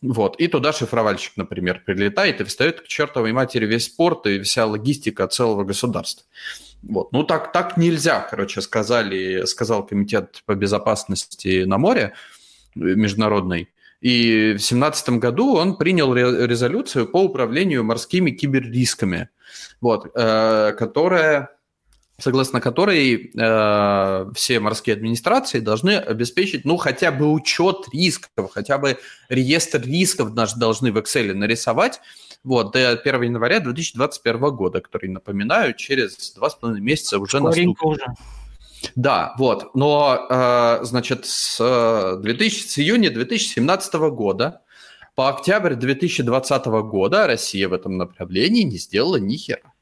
[0.00, 4.64] вот, и туда шифровальщик, например, прилетает и встает к чертовой матери весь порт и вся
[4.64, 6.24] логистика целого государства.
[6.82, 7.12] Вот.
[7.12, 12.14] Ну, так, так нельзя, короче, сказали, сказал Комитет по безопасности на море
[12.74, 13.68] э, международный.
[14.00, 19.28] И в 2017 году он принял ре- резолюцию по управлению морскими киберрисками,
[19.82, 21.50] вот, э, которая,
[22.18, 28.96] согласно которой э, все морские администрации должны обеспечить, ну, хотя бы учет рисков, хотя бы
[29.28, 32.00] реестр рисков должны в Excel нарисовать,
[32.42, 37.76] вот, до 1 января 2021 года, который, напоминаю, через два с половиной месяца уже наступит.
[37.82, 38.06] Уже.
[38.94, 39.74] Да, вот.
[39.74, 44.62] Но, э, значит, с, э, 2000, с июня 2017 года
[45.14, 49.74] по октябрь 2020 года Россия в этом направлении не сделала ни хера.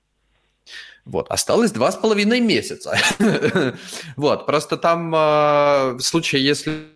[1.05, 2.99] Вот, осталось два с половиной месяца.
[4.17, 6.89] Вот, просто там э, в случае, если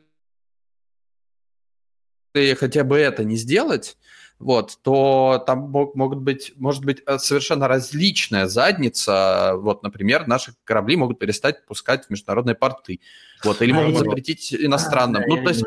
[2.58, 3.96] хотя бы это не сделать,
[4.42, 9.54] вот, то там мог- могут быть, может быть э, совершенно различная задница.
[9.56, 13.00] Вот, например, наши корабли могут перестать пускать в международные порты.
[13.44, 15.22] Вот, или А, могут запретить иностранным.
[15.22, 15.64] А, Ну, то есть,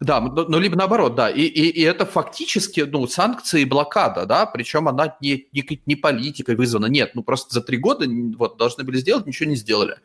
[0.00, 1.30] да, ну, ну, либо наоборот, да.
[1.30, 5.96] И, и, и это фактически, ну, санкции и блокада, да, причем она не, не, не
[5.96, 6.86] политикой вызвана.
[6.86, 8.06] Нет, ну, просто за три года
[8.36, 9.98] вот, должны были сделать, ничего не сделали.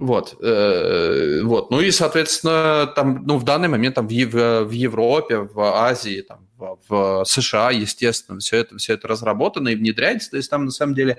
[0.00, 4.70] Вот, э, вот, ну и, соответственно, там, ну, в данный момент там в, Ев- в
[4.70, 10.30] Европе, в Азии, там, в, в США, естественно, все это, все это разработано и внедряется,
[10.30, 11.18] то есть там, на самом деле,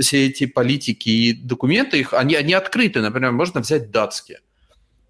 [0.00, 4.40] все эти политики и документы, их, они, они открыты, например, можно взять датские.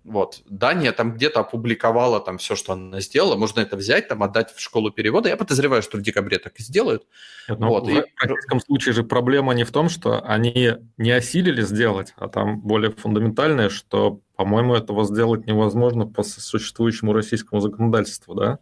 [0.04, 4.52] Вот, Дания там где-то опубликовала там все, что она сделала, можно это взять, там, отдать
[4.52, 7.06] в школу перевода, я подозреваю, что в декабре так и сделают.
[7.48, 11.10] Нет, ну, Вот, в и- российском случае же проблема не в том, что они не
[11.10, 18.34] осилили сделать, а там более фундаментальное, что, по-моему, этого сделать невозможно по существующему российскому законодательству,
[18.34, 18.58] да?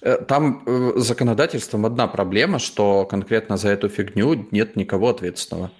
[0.00, 5.70] Э, Там э, законодательством одна проблема, что конкретно за эту фигню нет никого ответственного.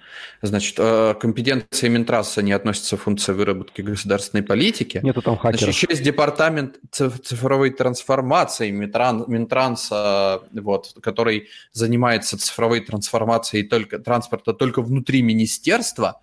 [0.41, 4.99] Значит, э, компетенции Минтрасса не относятся к функции выработки государственной политики.
[5.03, 5.75] Нету там Значит, хакеров.
[5.75, 14.53] еще есть департамент циф- цифровой трансформации Минтран- Минтранса, вот, который занимается цифровой трансформацией только, транспорта
[14.53, 16.21] только внутри министерства.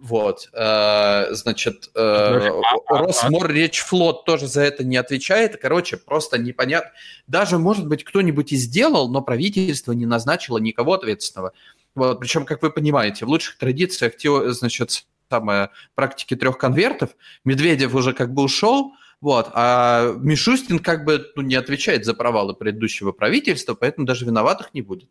[0.00, 2.50] Вот, э, значит, э,
[2.88, 5.60] Росморречфлот тоже за это не отвечает.
[5.60, 6.92] Короче, просто непонятно.
[7.26, 11.52] Даже, может быть, кто-нибудь и сделал, но правительство не назначило никого ответственного.
[11.94, 17.10] Вот, причем, как вы понимаете, в лучших традициях, тео- значит, самое, практики трех конвертов,
[17.44, 22.54] Медведев уже как бы ушел, вот, а Мишустин как бы ну, не отвечает за провалы
[22.54, 25.08] предыдущего правительства, поэтому даже виноватых не будет.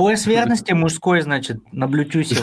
[0.00, 2.36] Э, Пояс верности мужской, значит, на блютюсе.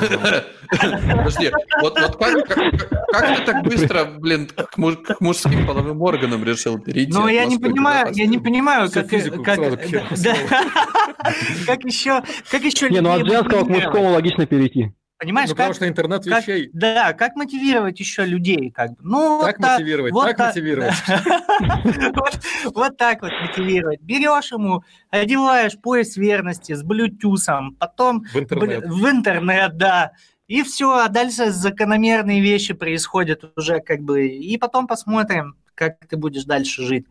[0.70, 1.52] Подожди,
[1.82, 6.44] вот, вот как, как, как ты так быстро, блин, к, муж- к мужским половым органам
[6.44, 7.12] решил перейти?
[7.12, 9.58] Ну, я не понимаю, я не понимаю, как, физику как,
[11.66, 14.92] как еще, как еще Не, ну от женского к мужскому логично перейти.
[15.20, 16.70] Понимаешь, ну, потому как, что интернет как- вещей.
[16.74, 18.98] да, как мотивировать еще людей, как бы.
[19.02, 20.94] Ну, Так вот мотивировать, вот так та- мотивировать.
[22.76, 24.00] вот, так вот мотивировать.
[24.02, 28.84] Берешь ему, одеваешь пояс верности с блютусом, потом В интернет.
[28.86, 30.12] Бля- в интернет, да.
[30.48, 34.28] И все, а дальше закономерные вещи происходят уже как бы.
[34.28, 37.06] И потом посмотрим, как ты будешь дальше жить.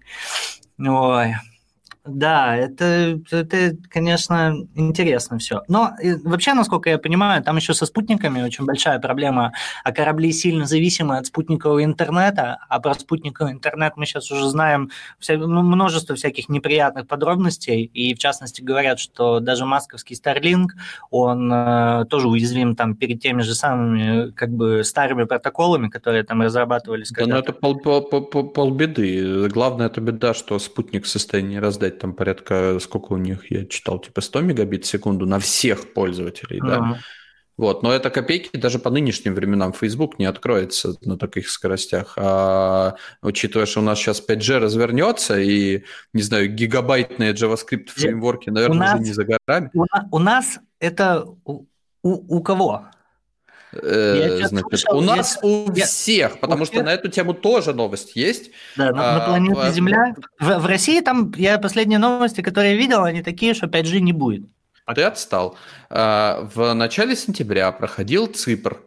[0.79, 1.35] Ой.
[2.07, 5.63] Да, это, это, конечно, интересно все.
[5.69, 5.93] Но
[6.25, 9.53] вообще, насколько я понимаю, там еще со спутниками очень большая проблема,
[9.85, 14.91] а корабли сильно зависимы от спутникового интернета, а про спутниковый интернет мы сейчас уже знаем
[15.19, 20.69] вся, ну, множество всяких неприятных подробностей, и в частности говорят, что даже масковский Starlink,
[21.11, 26.43] он э, тоже уязвим там перед теми же самыми как бы старыми протоколами, которые там
[26.43, 27.11] разрабатывались.
[27.11, 29.49] Да, но это пол, пол, пол, полбеды.
[29.49, 33.99] Главное, это беда, что спутник в состоянии раздать там порядка, сколько у них, я читал,
[33.99, 36.99] типа 100 мегабит в секунду на всех пользователей, да.
[37.59, 42.13] Вот, но это копейки даже по нынешним временам Facebook не откроется на таких скоростях.
[42.19, 45.83] А учитывая, что у нас сейчас 5G развернется и,
[46.13, 49.71] не знаю, гигабайтные JavaScript фреймворки, наверное, нас, уже не за горами.
[49.73, 51.65] У, у нас это у,
[52.03, 52.89] у кого?
[53.73, 55.49] Э, значит, слышал, у нас я...
[55.49, 58.51] у всех, потому у что на эту тему тоже новость есть.
[58.77, 60.15] Да, на, а, планете а, Земля.
[60.39, 64.13] В, в России там, я последние новости, которые я видел, они такие, что 5G не
[64.13, 64.47] будет.
[64.95, 65.57] Ты отстал.
[65.91, 68.81] А, в начале сентября проходил ЦИПР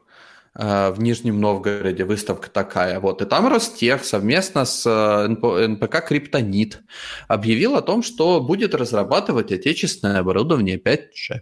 [0.55, 2.99] а, в Нижнем Новгороде, выставка такая.
[2.99, 6.81] Вот, и там Ростех совместно с э, НПК «Криптонит»
[7.27, 11.41] объявил о том, что будет разрабатывать отечественное оборудование 5G.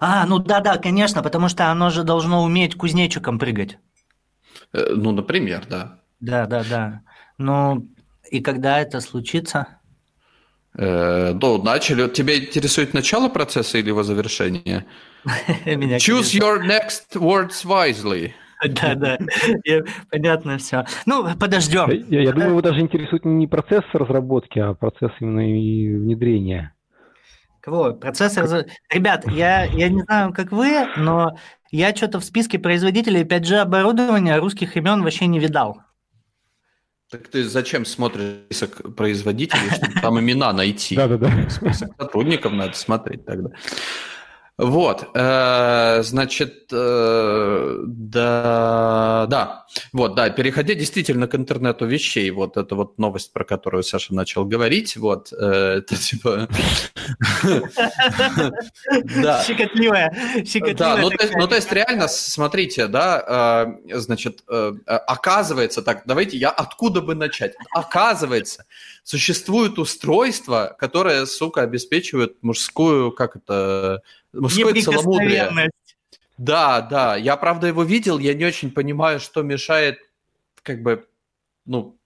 [0.00, 3.78] А, ну да-да, конечно, потому что оно же должно уметь кузнечиком прыгать.
[4.72, 6.00] Э, ну, например, да.
[6.20, 7.02] Да-да-да.
[7.38, 7.88] Ну,
[8.30, 9.78] и когда это случится?
[10.76, 12.08] Э, ну, начали.
[12.08, 14.86] Тебя интересует начало процесса или его завершение?
[15.64, 18.32] Choose your next words wisely.
[18.66, 19.18] Да, да,
[20.10, 20.84] понятно все.
[21.06, 21.90] Ну, подождем.
[22.08, 26.74] Я, я думаю, его даже интересует не процесс разработки, а процесс именно и внедрения.
[27.60, 27.92] Кого?
[27.92, 28.66] Процессор...
[28.90, 31.36] Ребят, я, я не знаю, как вы, но
[31.70, 35.82] я что-то в списке производителей 5G оборудования русских имен вообще не видал.
[37.10, 40.94] Так ты зачем смотришь список производителей, чтобы там имена найти?
[40.94, 41.48] Да-да-да.
[41.48, 43.50] Список сотрудников надо смотреть тогда.
[44.58, 52.74] Вот, э, значит, э, да, да, вот, да, переходя действительно к интернету вещей, вот это
[52.74, 56.48] вот новость, про которую Саша начал говорить, вот, э, это типа...
[59.22, 59.44] Да.
[59.44, 60.12] Щекотливая,
[60.76, 64.42] Да, ну, ну то есть реально, смотрите, да, значит,
[64.86, 67.54] оказывается, так, давайте я откуда бы начать?
[67.70, 68.64] Оказывается,
[69.04, 74.02] существует устройство, которое, сука, обеспечивает мужскую, как это,
[74.32, 75.70] мужское целомудрие.
[76.36, 77.16] Да, да.
[77.16, 79.98] Я, правда, его видел, я не очень понимаю, что мешает,
[80.62, 81.06] как бы,
[81.66, 81.98] ну,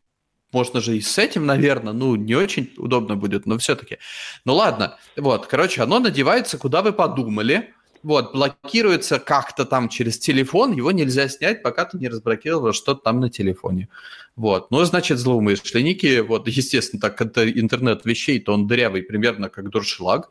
[0.53, 3.99] можно же и с этим, наверное, ну, не очень удобно будет, но все-таки.
[4.45, 4.99] Ну, ладно.
[5.17, 7.75] Вот, короче, оно надевается, куда вы подумали.
[8.03, 13.21] Вот, блокируется как-то там через телефон, его нельзя снять, пока ты не разблокировал что-то там
[13.21, 13.89] на телефоне.
[14.35, 19.71] Вот, ну, значит, злоумышленники, вот, естественно, так это интернет вещей, то он дырявый примерно как
[19.71, 20.31] дуршлаг.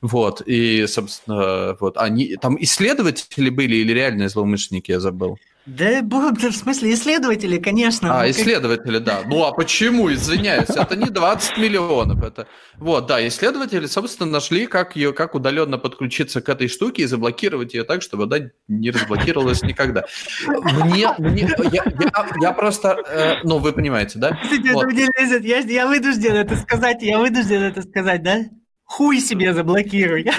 [0.00, 5.38] Вот, и, собственно, вот, они, там исследователи были или реальные злоумышленники, я забыл?
[5.66, 8.18] Да, в смысле, исследователи, конечно.
[8.18, 9.04] А, ну, исследователи, как...
[9.04, 9.20] да.
[9.26, 12.22] Ну, а почему, извиняюсь, это не 20 миллионов.
[12.22, 12.46] Это...
[12.76, 17.74] Вот, да, исследователи, собственно, нашли, как, ее, как удаленно подключиться к этой штуке и заблокировать
[17.74, 20.06] ее так, чтобы она не разблокировалась никогда.
[20.46, 24.38] Мне, мне я, я, я просто, э, ну, вы понимаете, да?
[24.42, 24.84] Кстати, вот.
[24.84, 28.44] это мне лезет, я, я вынужден это сказать, я вынужден это сказать, да?
[28.90, 30.26] Хуй себе заблокируй.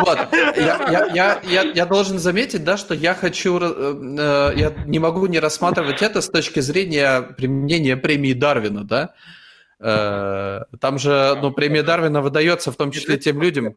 [0.00, 6.22] Вот, я, должен заметить, да, что я хочу, э, я не могу не рассматривать это
[6.22, 9.14] с точки зрения применения премии Дарвина, да.
[9.78, 13.74] Э, там же, ну, премия Дарвина выдается в том числе тем людям,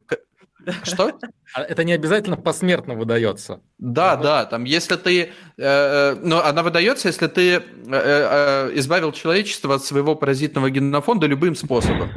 [0.84, 1.12] что?
[1.54, 3.60] А это не обязательно посмертно выдается.
[3.80, 5.32] Да, да, там если ты...
[5.58, 7.56] Э, ну, она выдается, если ты
[8.78, 12.12] избавил человечество от своего паразитного генофонда любым способом.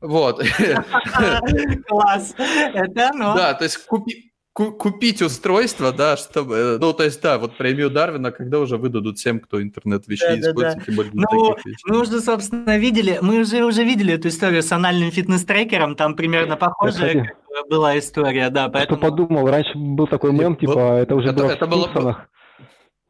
[0.00, 0.40] Вот.
[1.88, 2.34] Класс.
[2.38, 3.34] Это оно.
[3.34, 8.32] Да, то есть купи, купить устройство, да, чтобы, ну, то есть, да, вот премию Дарвина,
[8.32, 10.84] когда уже выдадут всем, кто интернет-вещей да, использует, да, да.
[10.84, 15.10] тем более ну, мы уже, собственно, видели, мы уже, уже видели эту историю с анальным
[15.10, 17.32] фитнес-трекером, там примерно похожая
[17.68, 18.98] была история, да, поэтому...
[18.98, 22.26] Кто подумал, раньше был такой мем, типа, это уже это, было это в было...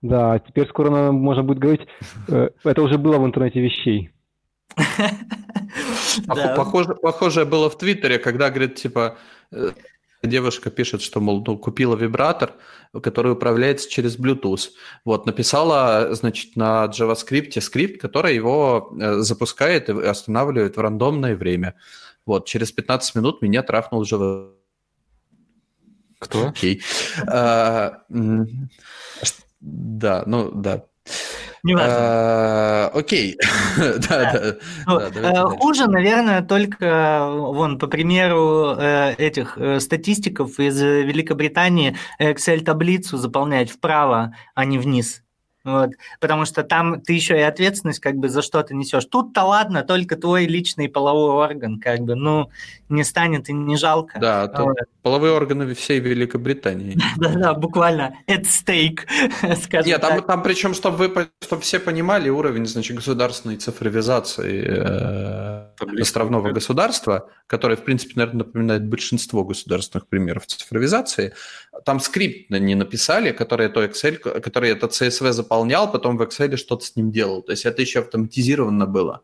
[0.00, 1.86] Да, теперь скоро можно будет говорить,
[2.28, 4.10] э, это уже было в интернете вещей.
[6.56, 9.16] Похоже, похожее было в Твиттере, когда, говорит, типа,
[9.52, 9.72] э,
[10.22, 12.54] девушка пишет, что, мол, ну, купила вибратор,
[13.02, 14.70] который управляется через Bluetooth.
[15.04, 21.74] Вот, написала, значит, на JavaScript скрипт, который его э, запускает и останавливает в рандомное время.
[22.26, 24.52] Вот, через 15 минут меня трафнул JavaScript
[26.18, 26.48] Кто?
[26.48, 26.82] Окей.
[27.26, 28.02] А,
[29.60, 30.84] Да, ну да.
[31.62, 31.96] Неважно.
[31.98, 33.36] А, Окей.
[33.76, 34.56] Да, да.
[34.86, 35.44] Ну, да, э.
[35.58, 44.34] Хуже, наверное, только, вон, по примеру э, этих э, статистиков из Великобритании Excel-таблицу заполнять вправо,
[44.54, 45.22] а не вниз.
[45.68, 45.90] Вот.
[46.18, 49.04] Потому что там ты еще и ответственность как бы за что ты несешь.
[49.04, 52.50] Тут-то ладно, только твой личный половой орган, как бы, ну,
[52.88, 54.18] не станет и не жалко.
[54.18, 54.76] Да, Вот.
[55.02, 56.96] половые органы всей Великобритании.
[57.16, 59.00] Да-да, буквально at stake,
[59.62, 60.26] скажем Нет, там, так.
[60.26, 67.76] там причем, чтобы вы, чтобы все понимали, уровень, значит, государственной цифровизации э, островного государства, которое,
[67.76, 71.34] в принципе, наверное, напоминает большинство государственных примеров цифровизации,
[71.88, 76.84] там скрипт не написали, который, это Excel, который это CSV заполнял, потом в Excel что-то
[76.84, 77.42] с ним делал.
[77.42, 79.22] То есть это еще автоматизировано было.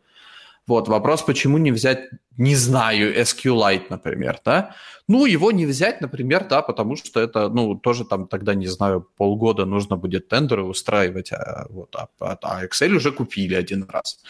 [0.66, 2.08] Вот, вопрос, почему не взять,
[2.38, 4.74] не знаю, SQLite, например, да?
[5.08, 9.06] Ну, его не взять, например, да, потому что это, ну, тоже там тогда, не знаю,
[9.18, 14.20] полгода нужно будет тендеры устраивать, а, вот, а, а- а Excel уже купили один раз.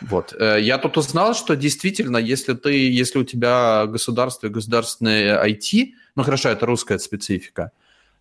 [0.00, 0.34] Вот.
[0.38, 5.92] Э, Я тут узнал, что действительно, если ты, если у тебя государство и государственное IT,
[6.16, 7.72] ну хорошо, это русская специфика,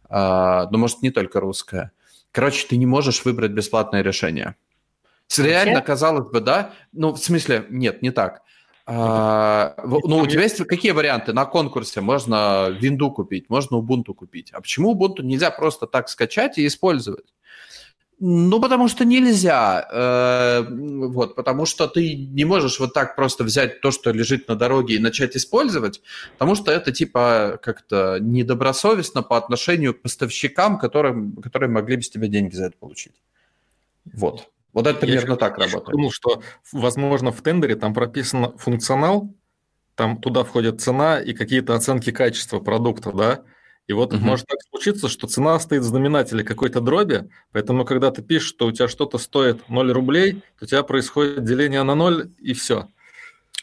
[0.10, 1.92] а, но может не только русская.
[2.32, 4.56] Короче, ты не можешь выбрать бесплатное решение.
[5.38, 6.74] Реально, казалось бы, да?
[6.92, 8.42] Ну, в смысле, нет, не так.
[8.86, 11.32] А, ну, у тебя есть какие варианты?
[11.32, 14.52] На конкурсе можно винду купить, можно Ubuntu купить.
[14.52, 17.26] А почему Ubuntu нельзя просто так скачать и использовать?
[18.22, 19.88] Ну, потому что нельзя.
[19.92, 24.56] Э, вот, потому что ты не можешь вот так просто взять то, что лежит на
[24.56, 26.02] дороге, и начать использовать,
[26.34, 32.10] потому что это типа как-то недобросовестно по отношению к поставщикам, которым, которые могли бы с
[32.10, 33.14] тебя деньги за это получить.
[34.06, 34.50] Вот.
[34.74, 35.96] Вот это Я примерно так я ещё работает.
[35.96, 36.42] Думал, что,
[36.74, 39.34] возможно, в тендере там прописан функционал,
[39.96, 43.44] там туда входит цена и какие-то оценки качества продукта, да?
[43.90, 44.22] И вот Мгм.
[44.22, 48.68] может так случиться, что цена стоит в знаменателе какой-то дроби, поэтому когда ты пишешь, что
[48.68, 52.88] у тебя что-то стоит 0 рублей, то у тебя происходит деление на 0, и все.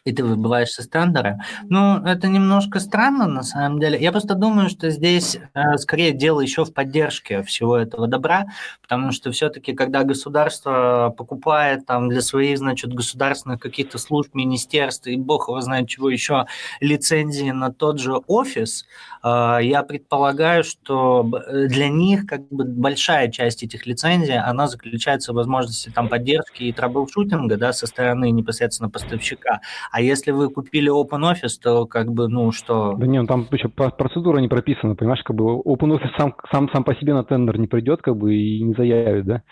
[0.07, 1.41] И ты выбываешь из тендера.
[1.65, 4.01] Ну, это немножко странно, на самом деле.
[4.01, 8.47] Я просто думаю, что здесь э, скорее дело еще в поддержке всего этого добра,
[8.81, 15.17] потому что все-таки, когда государство покупает там для своих, значит, государственных каких-то служб, министерств и
[15.17, 16.47] бог его знает чего еще,
[16.81, 18.87] лицензии на тот же офис,
[19.25, 25.35] э, я предполагаю, что для них как бы большая часть этих лицензий, она заключается в
[25.35, 29.61] возможности там поддержки и траблшутинга, да, со стороны непосредственно поставщика.
[29.97, 32.93] А если вы купили OpenOffice, то как бы, ну что...
[32.99, 36.69] Да не, ну там еще про- процедура не прописана, понимаешь, как бы OpenOffice сам, сам,
[36.71, 39.43] сам по себе на тендер не придет, как бы, и не заявит, да?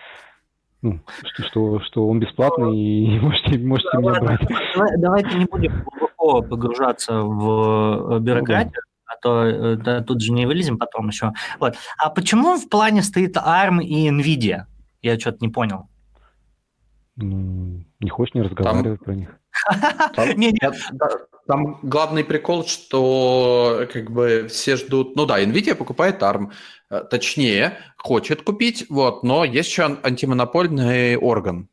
[0.82, 4.40] Ну, что, что, что он бесплатный и можете, можете меня Ладно, брать.
[4.74, 10.30] давай- Давайте не будем глубоко погружаться в э, бюрократию, а то э, да, тут же
[10.32, 11.32] не вылезем потом еще.
[11.58, 11.76] Вот.
[11.96, 14.64] А почему в плане стоит ARM и NVIDIA?
[15.00, 15.88] Я что-то не понял.
[17.16, 19.38] Ну, не хочешь не разговаривать про них.
[21.46, 25.14] Там, главный прикол, что как бы все ждут...
[25.14, 26.52] Ну да, NVIDIA покупает ARM,
[26.90, 31.68] э, точнее, хочет купить, вот, но есть еще ан- антимонопольный орган,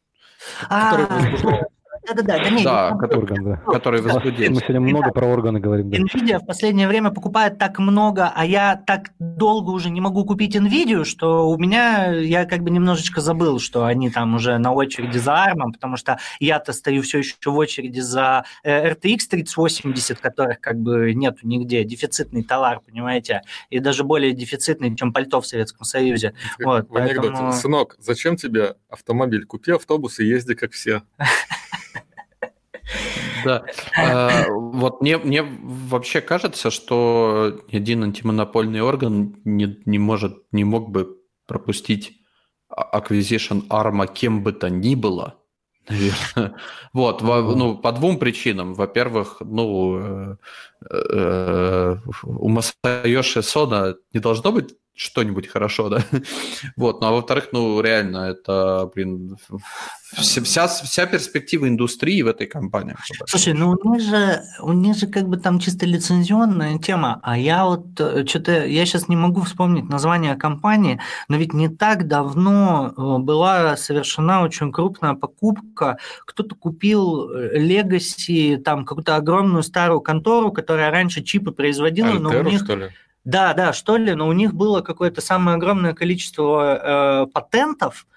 [0.67, 1.65] который А,
[2.07, 3.55] Да-да-да, да не, Да, который- Орган, да.
[3.71, 4.47] который Мы возбудит.
[4.57, 5.97] сегодня много про органы говорим, да.
[5.97, 10.55] Nvidia в последнее время покупает так много, а я так долго уже не могу купить
[10.55, 15.17] Nvidia, что у меня, я как бы немножечко забыл, что они там уже на очереди
[15.19, 20.59] за ARM, потому что я-то стою все еще в очереди за э, RTX 3080, которых
[20.59, 25.85] как бы нету нигде, дефицитный товар, понимаете, и даже более дефицитный, чем пальто в Советском
[25.85, 26.33] Союзе.
[26.63, 27.29] Вот, в анекдоте.
[27.29, 29.45] поэтому- Сынок, зачем тебе автомобиль?
[29.45, 31.03] Купи автобус и езди как все.
[33.45, 33.63] Да.
[33.97, 40.89] Э, Вот мне, мне вообще кажется, что один антимонопольный орган не, не может, не мог
[40.89, 41.17] бы
[41.47, 42.13] пропустить
[42.69, 45.35] а- acquisition ARMA кем бы то ни было.
[45.89, 46.55] Наверное.
[46.93, 48.73] Вот, во- ну, по двум причинам.
[48.73, 50.35] Во-первых, ну, э,
[50.89, 55.99] э, у Масайоши Сона не должно быть что-нибудь хорошо, да?
[56.77, 59.37] Вот, ну, а во-вторых, ну, реально, это, блин,
[60.13, 62.95] вся, вся, вся перспектива индустрии в этой компании.
[63.25, 67.37] Слушай, ну у них же, у них же как бы там чисто лицензионная тема, а
[67.37, 67.85] я вот
[68.27, 73.77] что-то, я сейчас не могу вспомнить название компании, но ведь не так давно э, была
[73.77, 81.23] совершена очень крупная покупка, кто-то купил э, Legacy, там какую-то огромную старую контору, которая раньше
[81.23, 82.63] чипы производила, но у Альтеру, них...
[82.63, 82.89] что ли?
[83.23, 88.07] Да, да, что ли, но у них было какое-то самое огромное количество э, патентов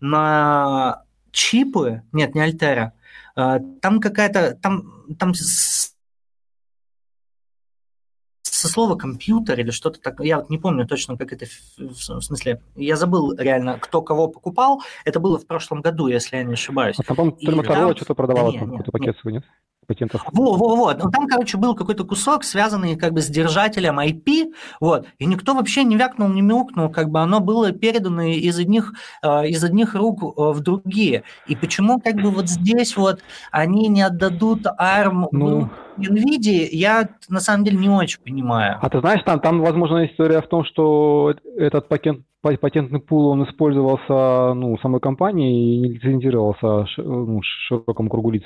[0.00, 1.02] на
[1.32, 2.92] чипы, нет, не Альтера,
[3.36, 5.96] э, там какая-то, там, там с-
[8.42, 10.26] со слова компьютер или что-то такое.
[10.28, 11.46] Я вот не помню точно, как это
[11.76, 12.62] в, смысле.
[12.76, 14.82] Я забыл реально, кто кого покупал.
[15.04, 16.96] Это было в прошлом году, если я не ошибаюсь.
[17.00, 19.44] А там, по-моему, что-то продавала, Да там не, какой-то пакет свой, нет?
[19.92, 20.24] Патентов.
[20.32, 20.94] Во, во, во.
[20.94, 25.54] Ну, там, короче, был какой-то кусок, связанный как бы с держателем IP, вот, и никто
[25.54, 29.94] вообще не вякнул, не мяукнул, как бы оно было передано из одних, э, из одних
[29.94, 31.24] рук э, в другие.
[31.46, 33.20] И почему как бы вот здесь вот
[33.50, 35.68] они не отдадут ARM Ну.
[35.98, 38.78] NVIDIA, я на самом деле не очень понимаю.
[38.80, 43.26] А ты знаешь, там, там, возможно, история в том, что этот пакет, па- патентный пул,
[43.28, 48.44] он использовался, ну, самой компанией и не лицензировался ну, широкому кругу лиц.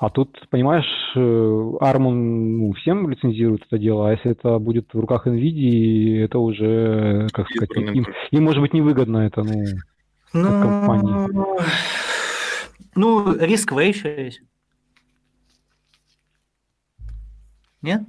[0.00, 4.94] А тут, понимаешь, э, ARM, он, ну, всем лицензирует это дело, а если это будет
[4.94, 9.62] в руках NVIDIA, это уже, как сказать, им, им может быть невыгодно это, ну,
[10.32, 11.28] Ну, компании.
[12.94, 14.40] ну, риск В еще есть.
[17.82, 18.00] Нет?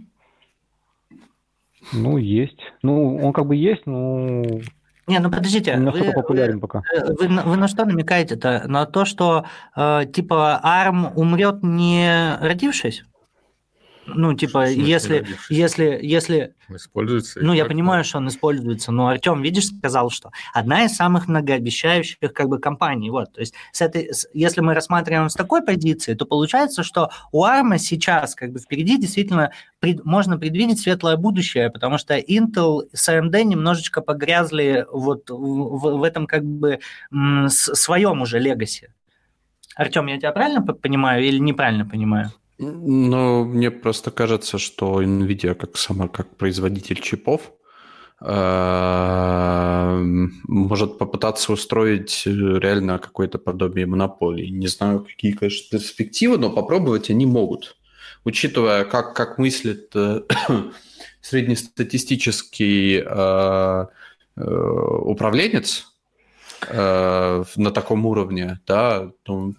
[1.91, 2.59] ну, есть.
[2.83, 4.43] Ну, он как бы есть, но
[5.11, 6.81] Не, ну подождите, вы- популярен пока.
[6.93, 8.63] Э, Вы, на- вы на что намекаете-то?
[8.67, 9.43] На то, что
[9.75, 13.03] э, типа ARM умрет не родившись?
[14.15, 17.39] Ну, типа, В смысле если, если, если, используется.
[17.41, 22.17] ну, я понимаю, что он используется, но Артем, видишь, сказал, что одна из самых многообещающих
[22.33, 26.13] как бы компаний, вот, то есть с этой, с- если мы рассматриваем с такой позиции,
[26.13, 31.69] то получается, что у ARM сейчас как бы впереди действительно пред- можно предвидеть светлое будущее,
[31.69, 36.79] потому что Intel с AMD немножечко погрязли вот в, в- в этом как бы
[37.11, 38.89] м, своем уже легаси.
[39.75, 42.31] Артем, я тебя правильно по- понимаю или неправильно понимаю?
[42.63, 47.53] Ну, мне просто кажется, что NVIDIA как сама как производитель чипов
[48.21, 48.31] эм,
[50.47, 54.45] может попытаться устроить э, реально какое-то подобие монополии.
[54.49, 57.77] Не знаю, какие, конечно, перспективы, но попробовать они могут.
[58.25, 60.21] Учитывая, как, как мыслит э,
[61.21, 63.85] среднестатистический э,
[64.35, 65.87] э, управленец
[66.67, 69.55] э, на таком уровне, да, ну,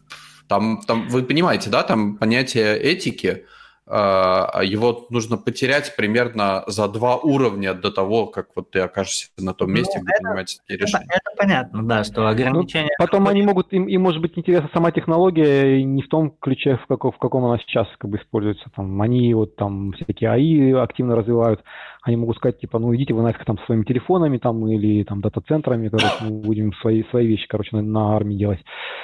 [0.52, 3.46] там, там, вы понимаете, да, там понятие этики,
[3.86, 9.54] а, его нужно потерять примерно за два уровня до того, как вот ты окажешься на
[9.54, 11.06] том Ну, месте, где это- принимаются такие Это, решения.
[11.10, 12.90] это понятно, да, что ограничения...
[12.98, 16.76] Потом они могут, им, им может быть интересна сама технология и не в том ключе,
[16.76, 18.64] в каком, в каком она сейчас как бы используется.
[18.76, 21.60] Там, они вот там всякие АИ активно развивают.
[22.02, 25.88] Они могут сказать, типа, ну идите вы нафиг там своими телефонами там или там дата-центрами,
[25.88, 28.60] короче, мы будем свои, свои вещи, короче, на, на армии делать.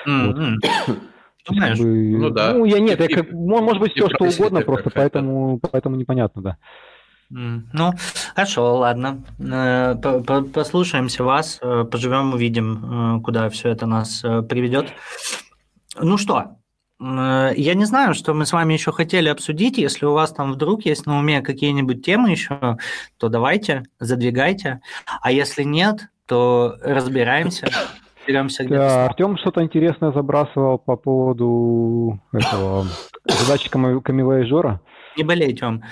[0.07, 0.99] М, вот.
[1.55, 1.85] Как бы,
[2.19, 2.53] Ну да.
[2.55, 6.43] Ну, я нет, я как- мо- может быть все что угодно просто, поэтому, поэтому непонятно,
[6.43, 6.57] да.
[7.31, 7.93] Ну,
[8.35, 9.23] хорошо, ладно.
[9.39, 14.89] Э, по- по- Послушаемся вас, э, поживем, увидим, э, куда все это нас приведет.
[16.01, 16.57] Ну что,
[17.01, 19.79] я не знаю, что мы с вами еще хотели обсудить.
[19.79, 22.79] Если у вас там вдруг есть на уме какие-нибудь темы еще,
[23.19, 24.81] то давайте, задвигайте.
[25.21, 27.69] А если нет, то разбираемся,
[28.29, 28.79] беремся где-то.
[28.81, 32.87] Да, Артем что-то интересное забрасывал по поводу этого
[33.27, 34.81] задатчика камевояжера.
[35.17, 35.83] Не болей, Тём.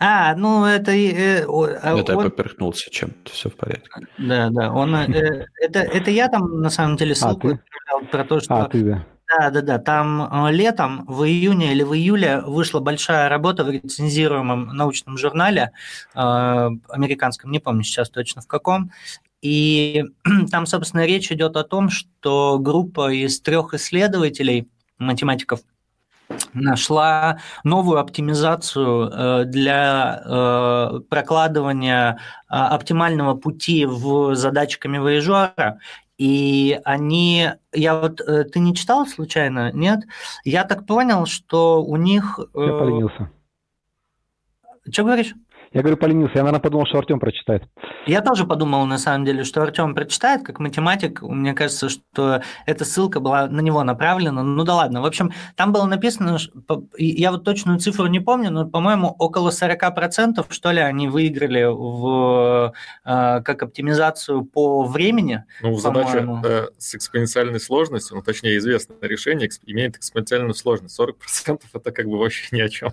[0.00, 0.90] А, ну это...
[0.92, 3.88] э, о- а Это я он- поперхнулся чем-то, все в порядке.
[4.18, 4.72] Да, да.
[4.72, 7.60] Он, э, это, это я там на самом деле ссылку ты?
[7.86, 9.04] отправлял про то, что А, ты, да.
[9.38, 9.78] да, да, да.
[9.78, 15.70] Там э, летом, в июне или в июле вышла большая работа в рецензируемом научном журнале
[16.14, 16.18] э,
[16.88, 18.90] американском, не помню сейчас точно в каком.
[19.44, 20.02] И
[20.50, 24.68] там, собственно, речь идет о том, что группа из трех исследователей,
[24.98, 25.60] математиков,
[26.54, 35.78] нашла новую оптимизацию э, для э, прокладывания э, оптимального пути в задачками вояжера.
[36.16, 40.00] И они, я вот, э, ты не читал случайно, нет?
[40.44, 42.38] Я так понял, что у них...
[42.54, 43.30] Я поленился.
[44.90, 45.34] Что говоришь?
[45.74, 46.34] Я говорю, поленился.
[46.36, 47.64] Я, наверное, подумал, что Артем прочитает.
[48.06, 51.20] Я тоже подумал, на самом деле, что Артем прочитает, как математик.
[51.20, 54.44] Мне кажется, что эта ссылка была на него направлена.
[54.44, 55.02] Ну да ладно.
[55.02, 56.38] В общем, там было написано,
[56.96, 62.72] я вот точную цифру не помню, но, по-моему, около 40% что ли они выиграли в,
[63.04, 65.44] э, как оптимизацию по времени.
[65.60, 70.98] Ну, задача э, с экспоненциальной сложностью, ну, точнее, известное решение имеет экспоненциальную сложность.
[70.98, 72.92] 40% это как бы вообще ни о чем.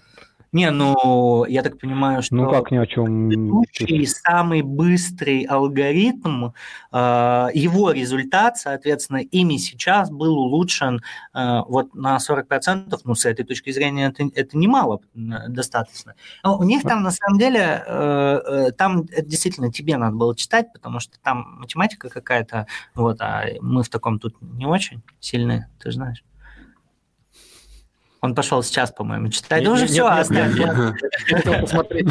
[0.54, 2.36] Не, ну, я так понимаю, что...
[2.36, 3.30] Ну как ни о чем.
[3.30, 6.50] Предыдущий самый быстрый алгоритм,
[6.92, 11.02] э, его результат, соответственно, ими сейчас был улучшен
[11.34, 16.16] э, вот на 40%, ну, с этой точки зрения это, это немало э, достаточно.
[16.44, 20.36] Но у них там, на самом деле, э, э, там это действительно тебе надо было
[20.36, 25.70] читать, потому что там математика какая-то, вот, а мы в таком тут не очень сильные,
[25.80, 26.24] ты знаешь.
[28.22, 29.64] Он пошел сейчас, по-моему, читать.
[29.64, 30.56] Да уже все, нет, оставь.
[30.60, 30.96] Я
[31.38, 32.08] хотел посмотреть,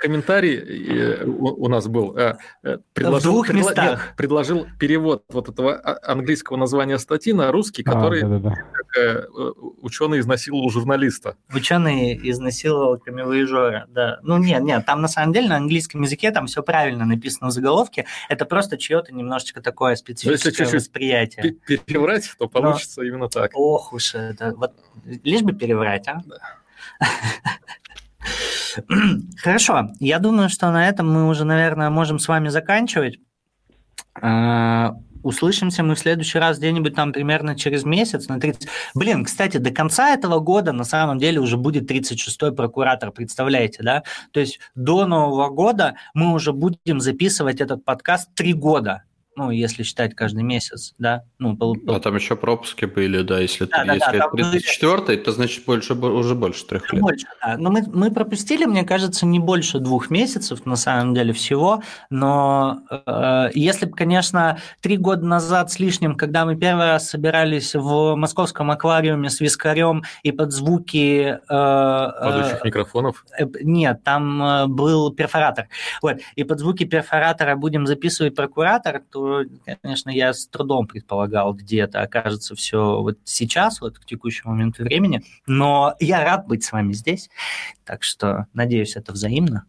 [0.00, 2.16] комментарий э, у нас был.
[2.16, 3.90] Э, э, предложил- двух местах.
[3.90, 8.22] нет, Предложил перевод вот этого а- английского названия статьи на русский, А, который
[9.82, 11.36] ученый изнасиловал журналиста.
[11.52, 14.18] Ученый изнасиловал камевоежора, да.
[14.22, 17.52] Ну, нет, нет, там на самом деле на английском языке там все правильно написано в
[17.52, 18.06] заголовке.
[18.28, 21.54] Это просто чье-то немножечко такое специфическое чуть-чуть восприятие.
[21.66, 23.50] Пе- Переврать, то получится именно так.
[23.54, 24.54] Ох уж это.
[24.56, 24.72] Вот,
[25.04, 26.22] лишь бы переврать, а?
[29.42, 29.90] Хорошо.
[30.00, 33.18] Я думаю, что на этом мы уже, наверное, можем с вами заканчивать.
[34.20, 38.68] А, Услышимся мы в следующий раз где-нибудь там примерно через месяц на 30...
[38.94, 44.04] Блин, кстати, до конца этого года на самом деле уже будет 36-й прокуратор, представляете, да?
[44.32, 49.04] То есть до Нового года мы уже будем записывать этот подкаст три года,
[49.38, 51.22] ну, если считать каждый месяц, да?
[51.38, 54.42] Ну, пол- А там еще пропуски были, да, если, Да, да, если да, там были-
[54.50, 57.00] 34 то значит больше, уже больше трех лет.
[57.00, 57.56] Больше, да.
[57.56, 61.82] Но мы, мы пропустили, мне кажется, не больше двух месяцев на самом деле всего.
[62.10, 67.74] Но э, если бы, конечно, три года назад с лишним, когда мы первый раз собирались
[67.76, 71.38] в московском аквариуме с вискарем и под звуки...
[71.38, 73.24] э, Падающих э, микрофонов.
[73.38, 75.68] Э, Нет, там э, был перфоратор.
[76.02, 76.16] Вот.
[76.34, 79.27] И под звуки перфоратора будем записывать прокуратор, то,
[79.82, 84.84] конечно, я с трудом предполагал, где это окажется все вот сейчас, вот к текущему моменту
[84.84, 85.22] времени.
[85.46, 87.30] Но я рад быть с вами здесь,
[87.84, 89.64] так что надеюсь, это взаимно.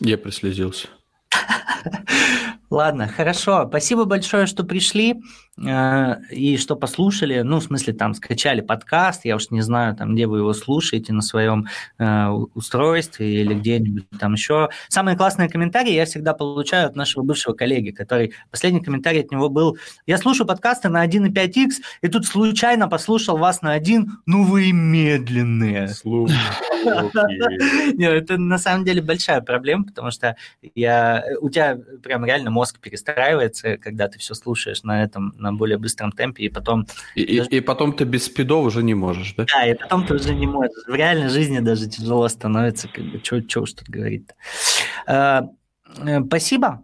[0.00, 0.88] Я прослезился.
[2.70, 3.66] Ладно, хорошо.
[3.68, 5.22] Спасибо большое, что пришли
[5.58, 7.40] и что послушали.
[7.40, 9.24] Ну, в смысле, там скачали подкаст.
[9.24, 11.66] Я уж не знаю, там, где вы его слушаете, на своем
[11.98, 14.68] э, устройстве или где-нибудь там еще.
[14.88, 18.34] Самые классные комментарии я всегда получаю от нашего бывшего коллеги, который...
[18.50, 21.70] Последний комментарий от него был «Я слушаю подкасты на 1.5x,
[22.02, 25.88] и тут случайно послушал вас на 1, ну вы медленные».
[25.88, 26.36] Слушай.
[27.94, 30.36] Нет, это на самом деле большая проблема, потому что
[30.74, 35.78] я, у тебя прям реально мозг перестраивается, когда ты все слушаешь на этом, на более
[35.78, 39.44] быстром темпе, и потом, И, и- и потом ты без спидов уже не можешь, да?
[39.52, 40.72] да, и потом ты уже не можешь.
[40.86, 44.34] В реальной жизни даже тяжело становится, как бы, что уж тут говорить-то.
[45.06, 45.42] Э,
[46.06, 46.82] э, Спасибо.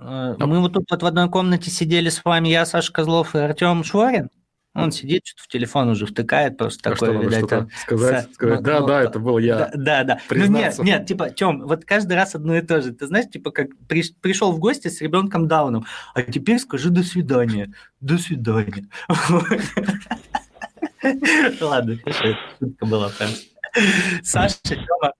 [0.00, 3.38] Э, Мы вот тут вот в одной комнате сидели с вами, я, Саша Козлов и
[3.38, 4.28] Артем Шворин.
[4.74, 8.26] Он сидит, что-то в телефон уже втыкает, просто А что, такое, надо видать, что-то сказать?
[8.26, 9.58] Са- Сказать, ну, да, ну, да, это был я.
[9.58, 10.18] Да, да, да.
[10.30, 12.92] Ну, нет, нет, типа, Тем, вот каждый раз одно и то же.
[12.92, 17.04] Ты знаешь, типа, как приш- пришел в гости с ребенком Дауном, а теперь скажи до
[17.04, 17.72] свидания.
[18.00, 18.88] До свидания.
[21.60, 23.30] Ладно, хорошо, шутка была прям.
[24.22, 25.12] Саша, Тёма,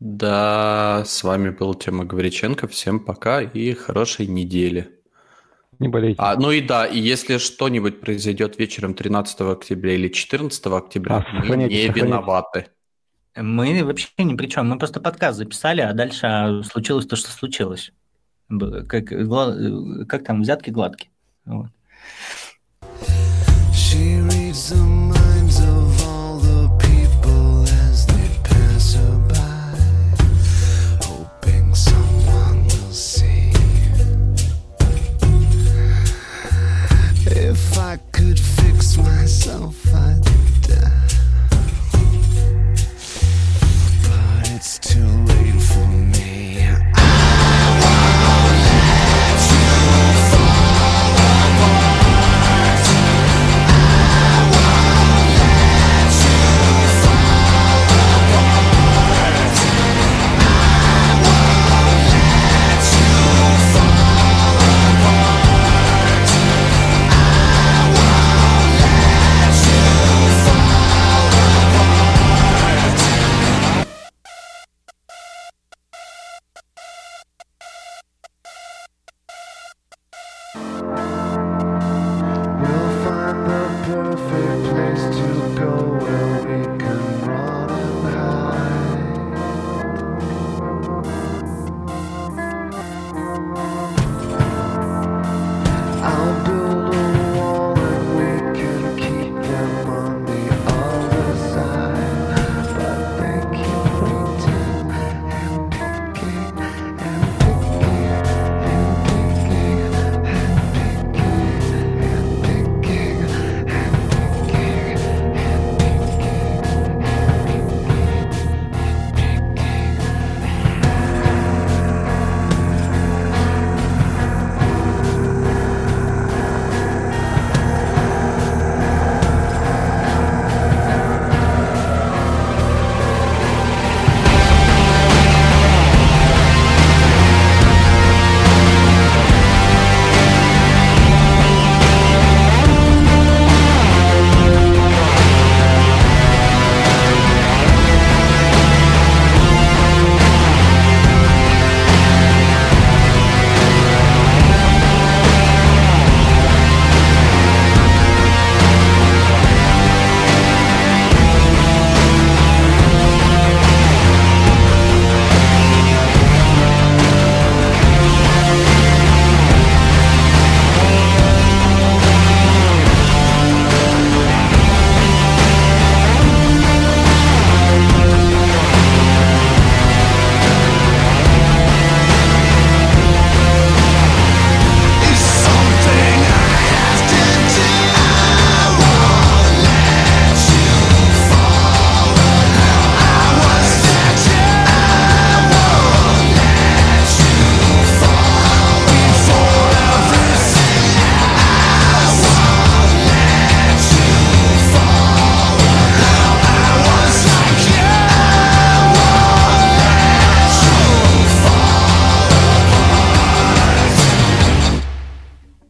[0.00, 2.68] Да, с вами был Тема Гавриченко.
[2.68, 4.95] Всем пока и хорошей недели.
[5.78, 6.16] Не болейте.
[6.18, 11.24] А, ну и да, и если что-нибудь произойдет вечером 13 октября или 14 октября, А,
[11.44, 11.88] мы не сохраняйте.
[11.92, 12.66] виноваты.
[13.36, 14.68] мы вообще ни при чем.
[14.68, 17.92] Мы просто подкаст записали, а дальше а, случилось то, что случилось.
[18.48, 19.06] Как,
[20.08, 21.10] как там, взятки гладкие.
[21.44, 21.66] Вот.
[23.72, 25.25] She reads the mind
[37.86, 40.65] I could fix myself, I'd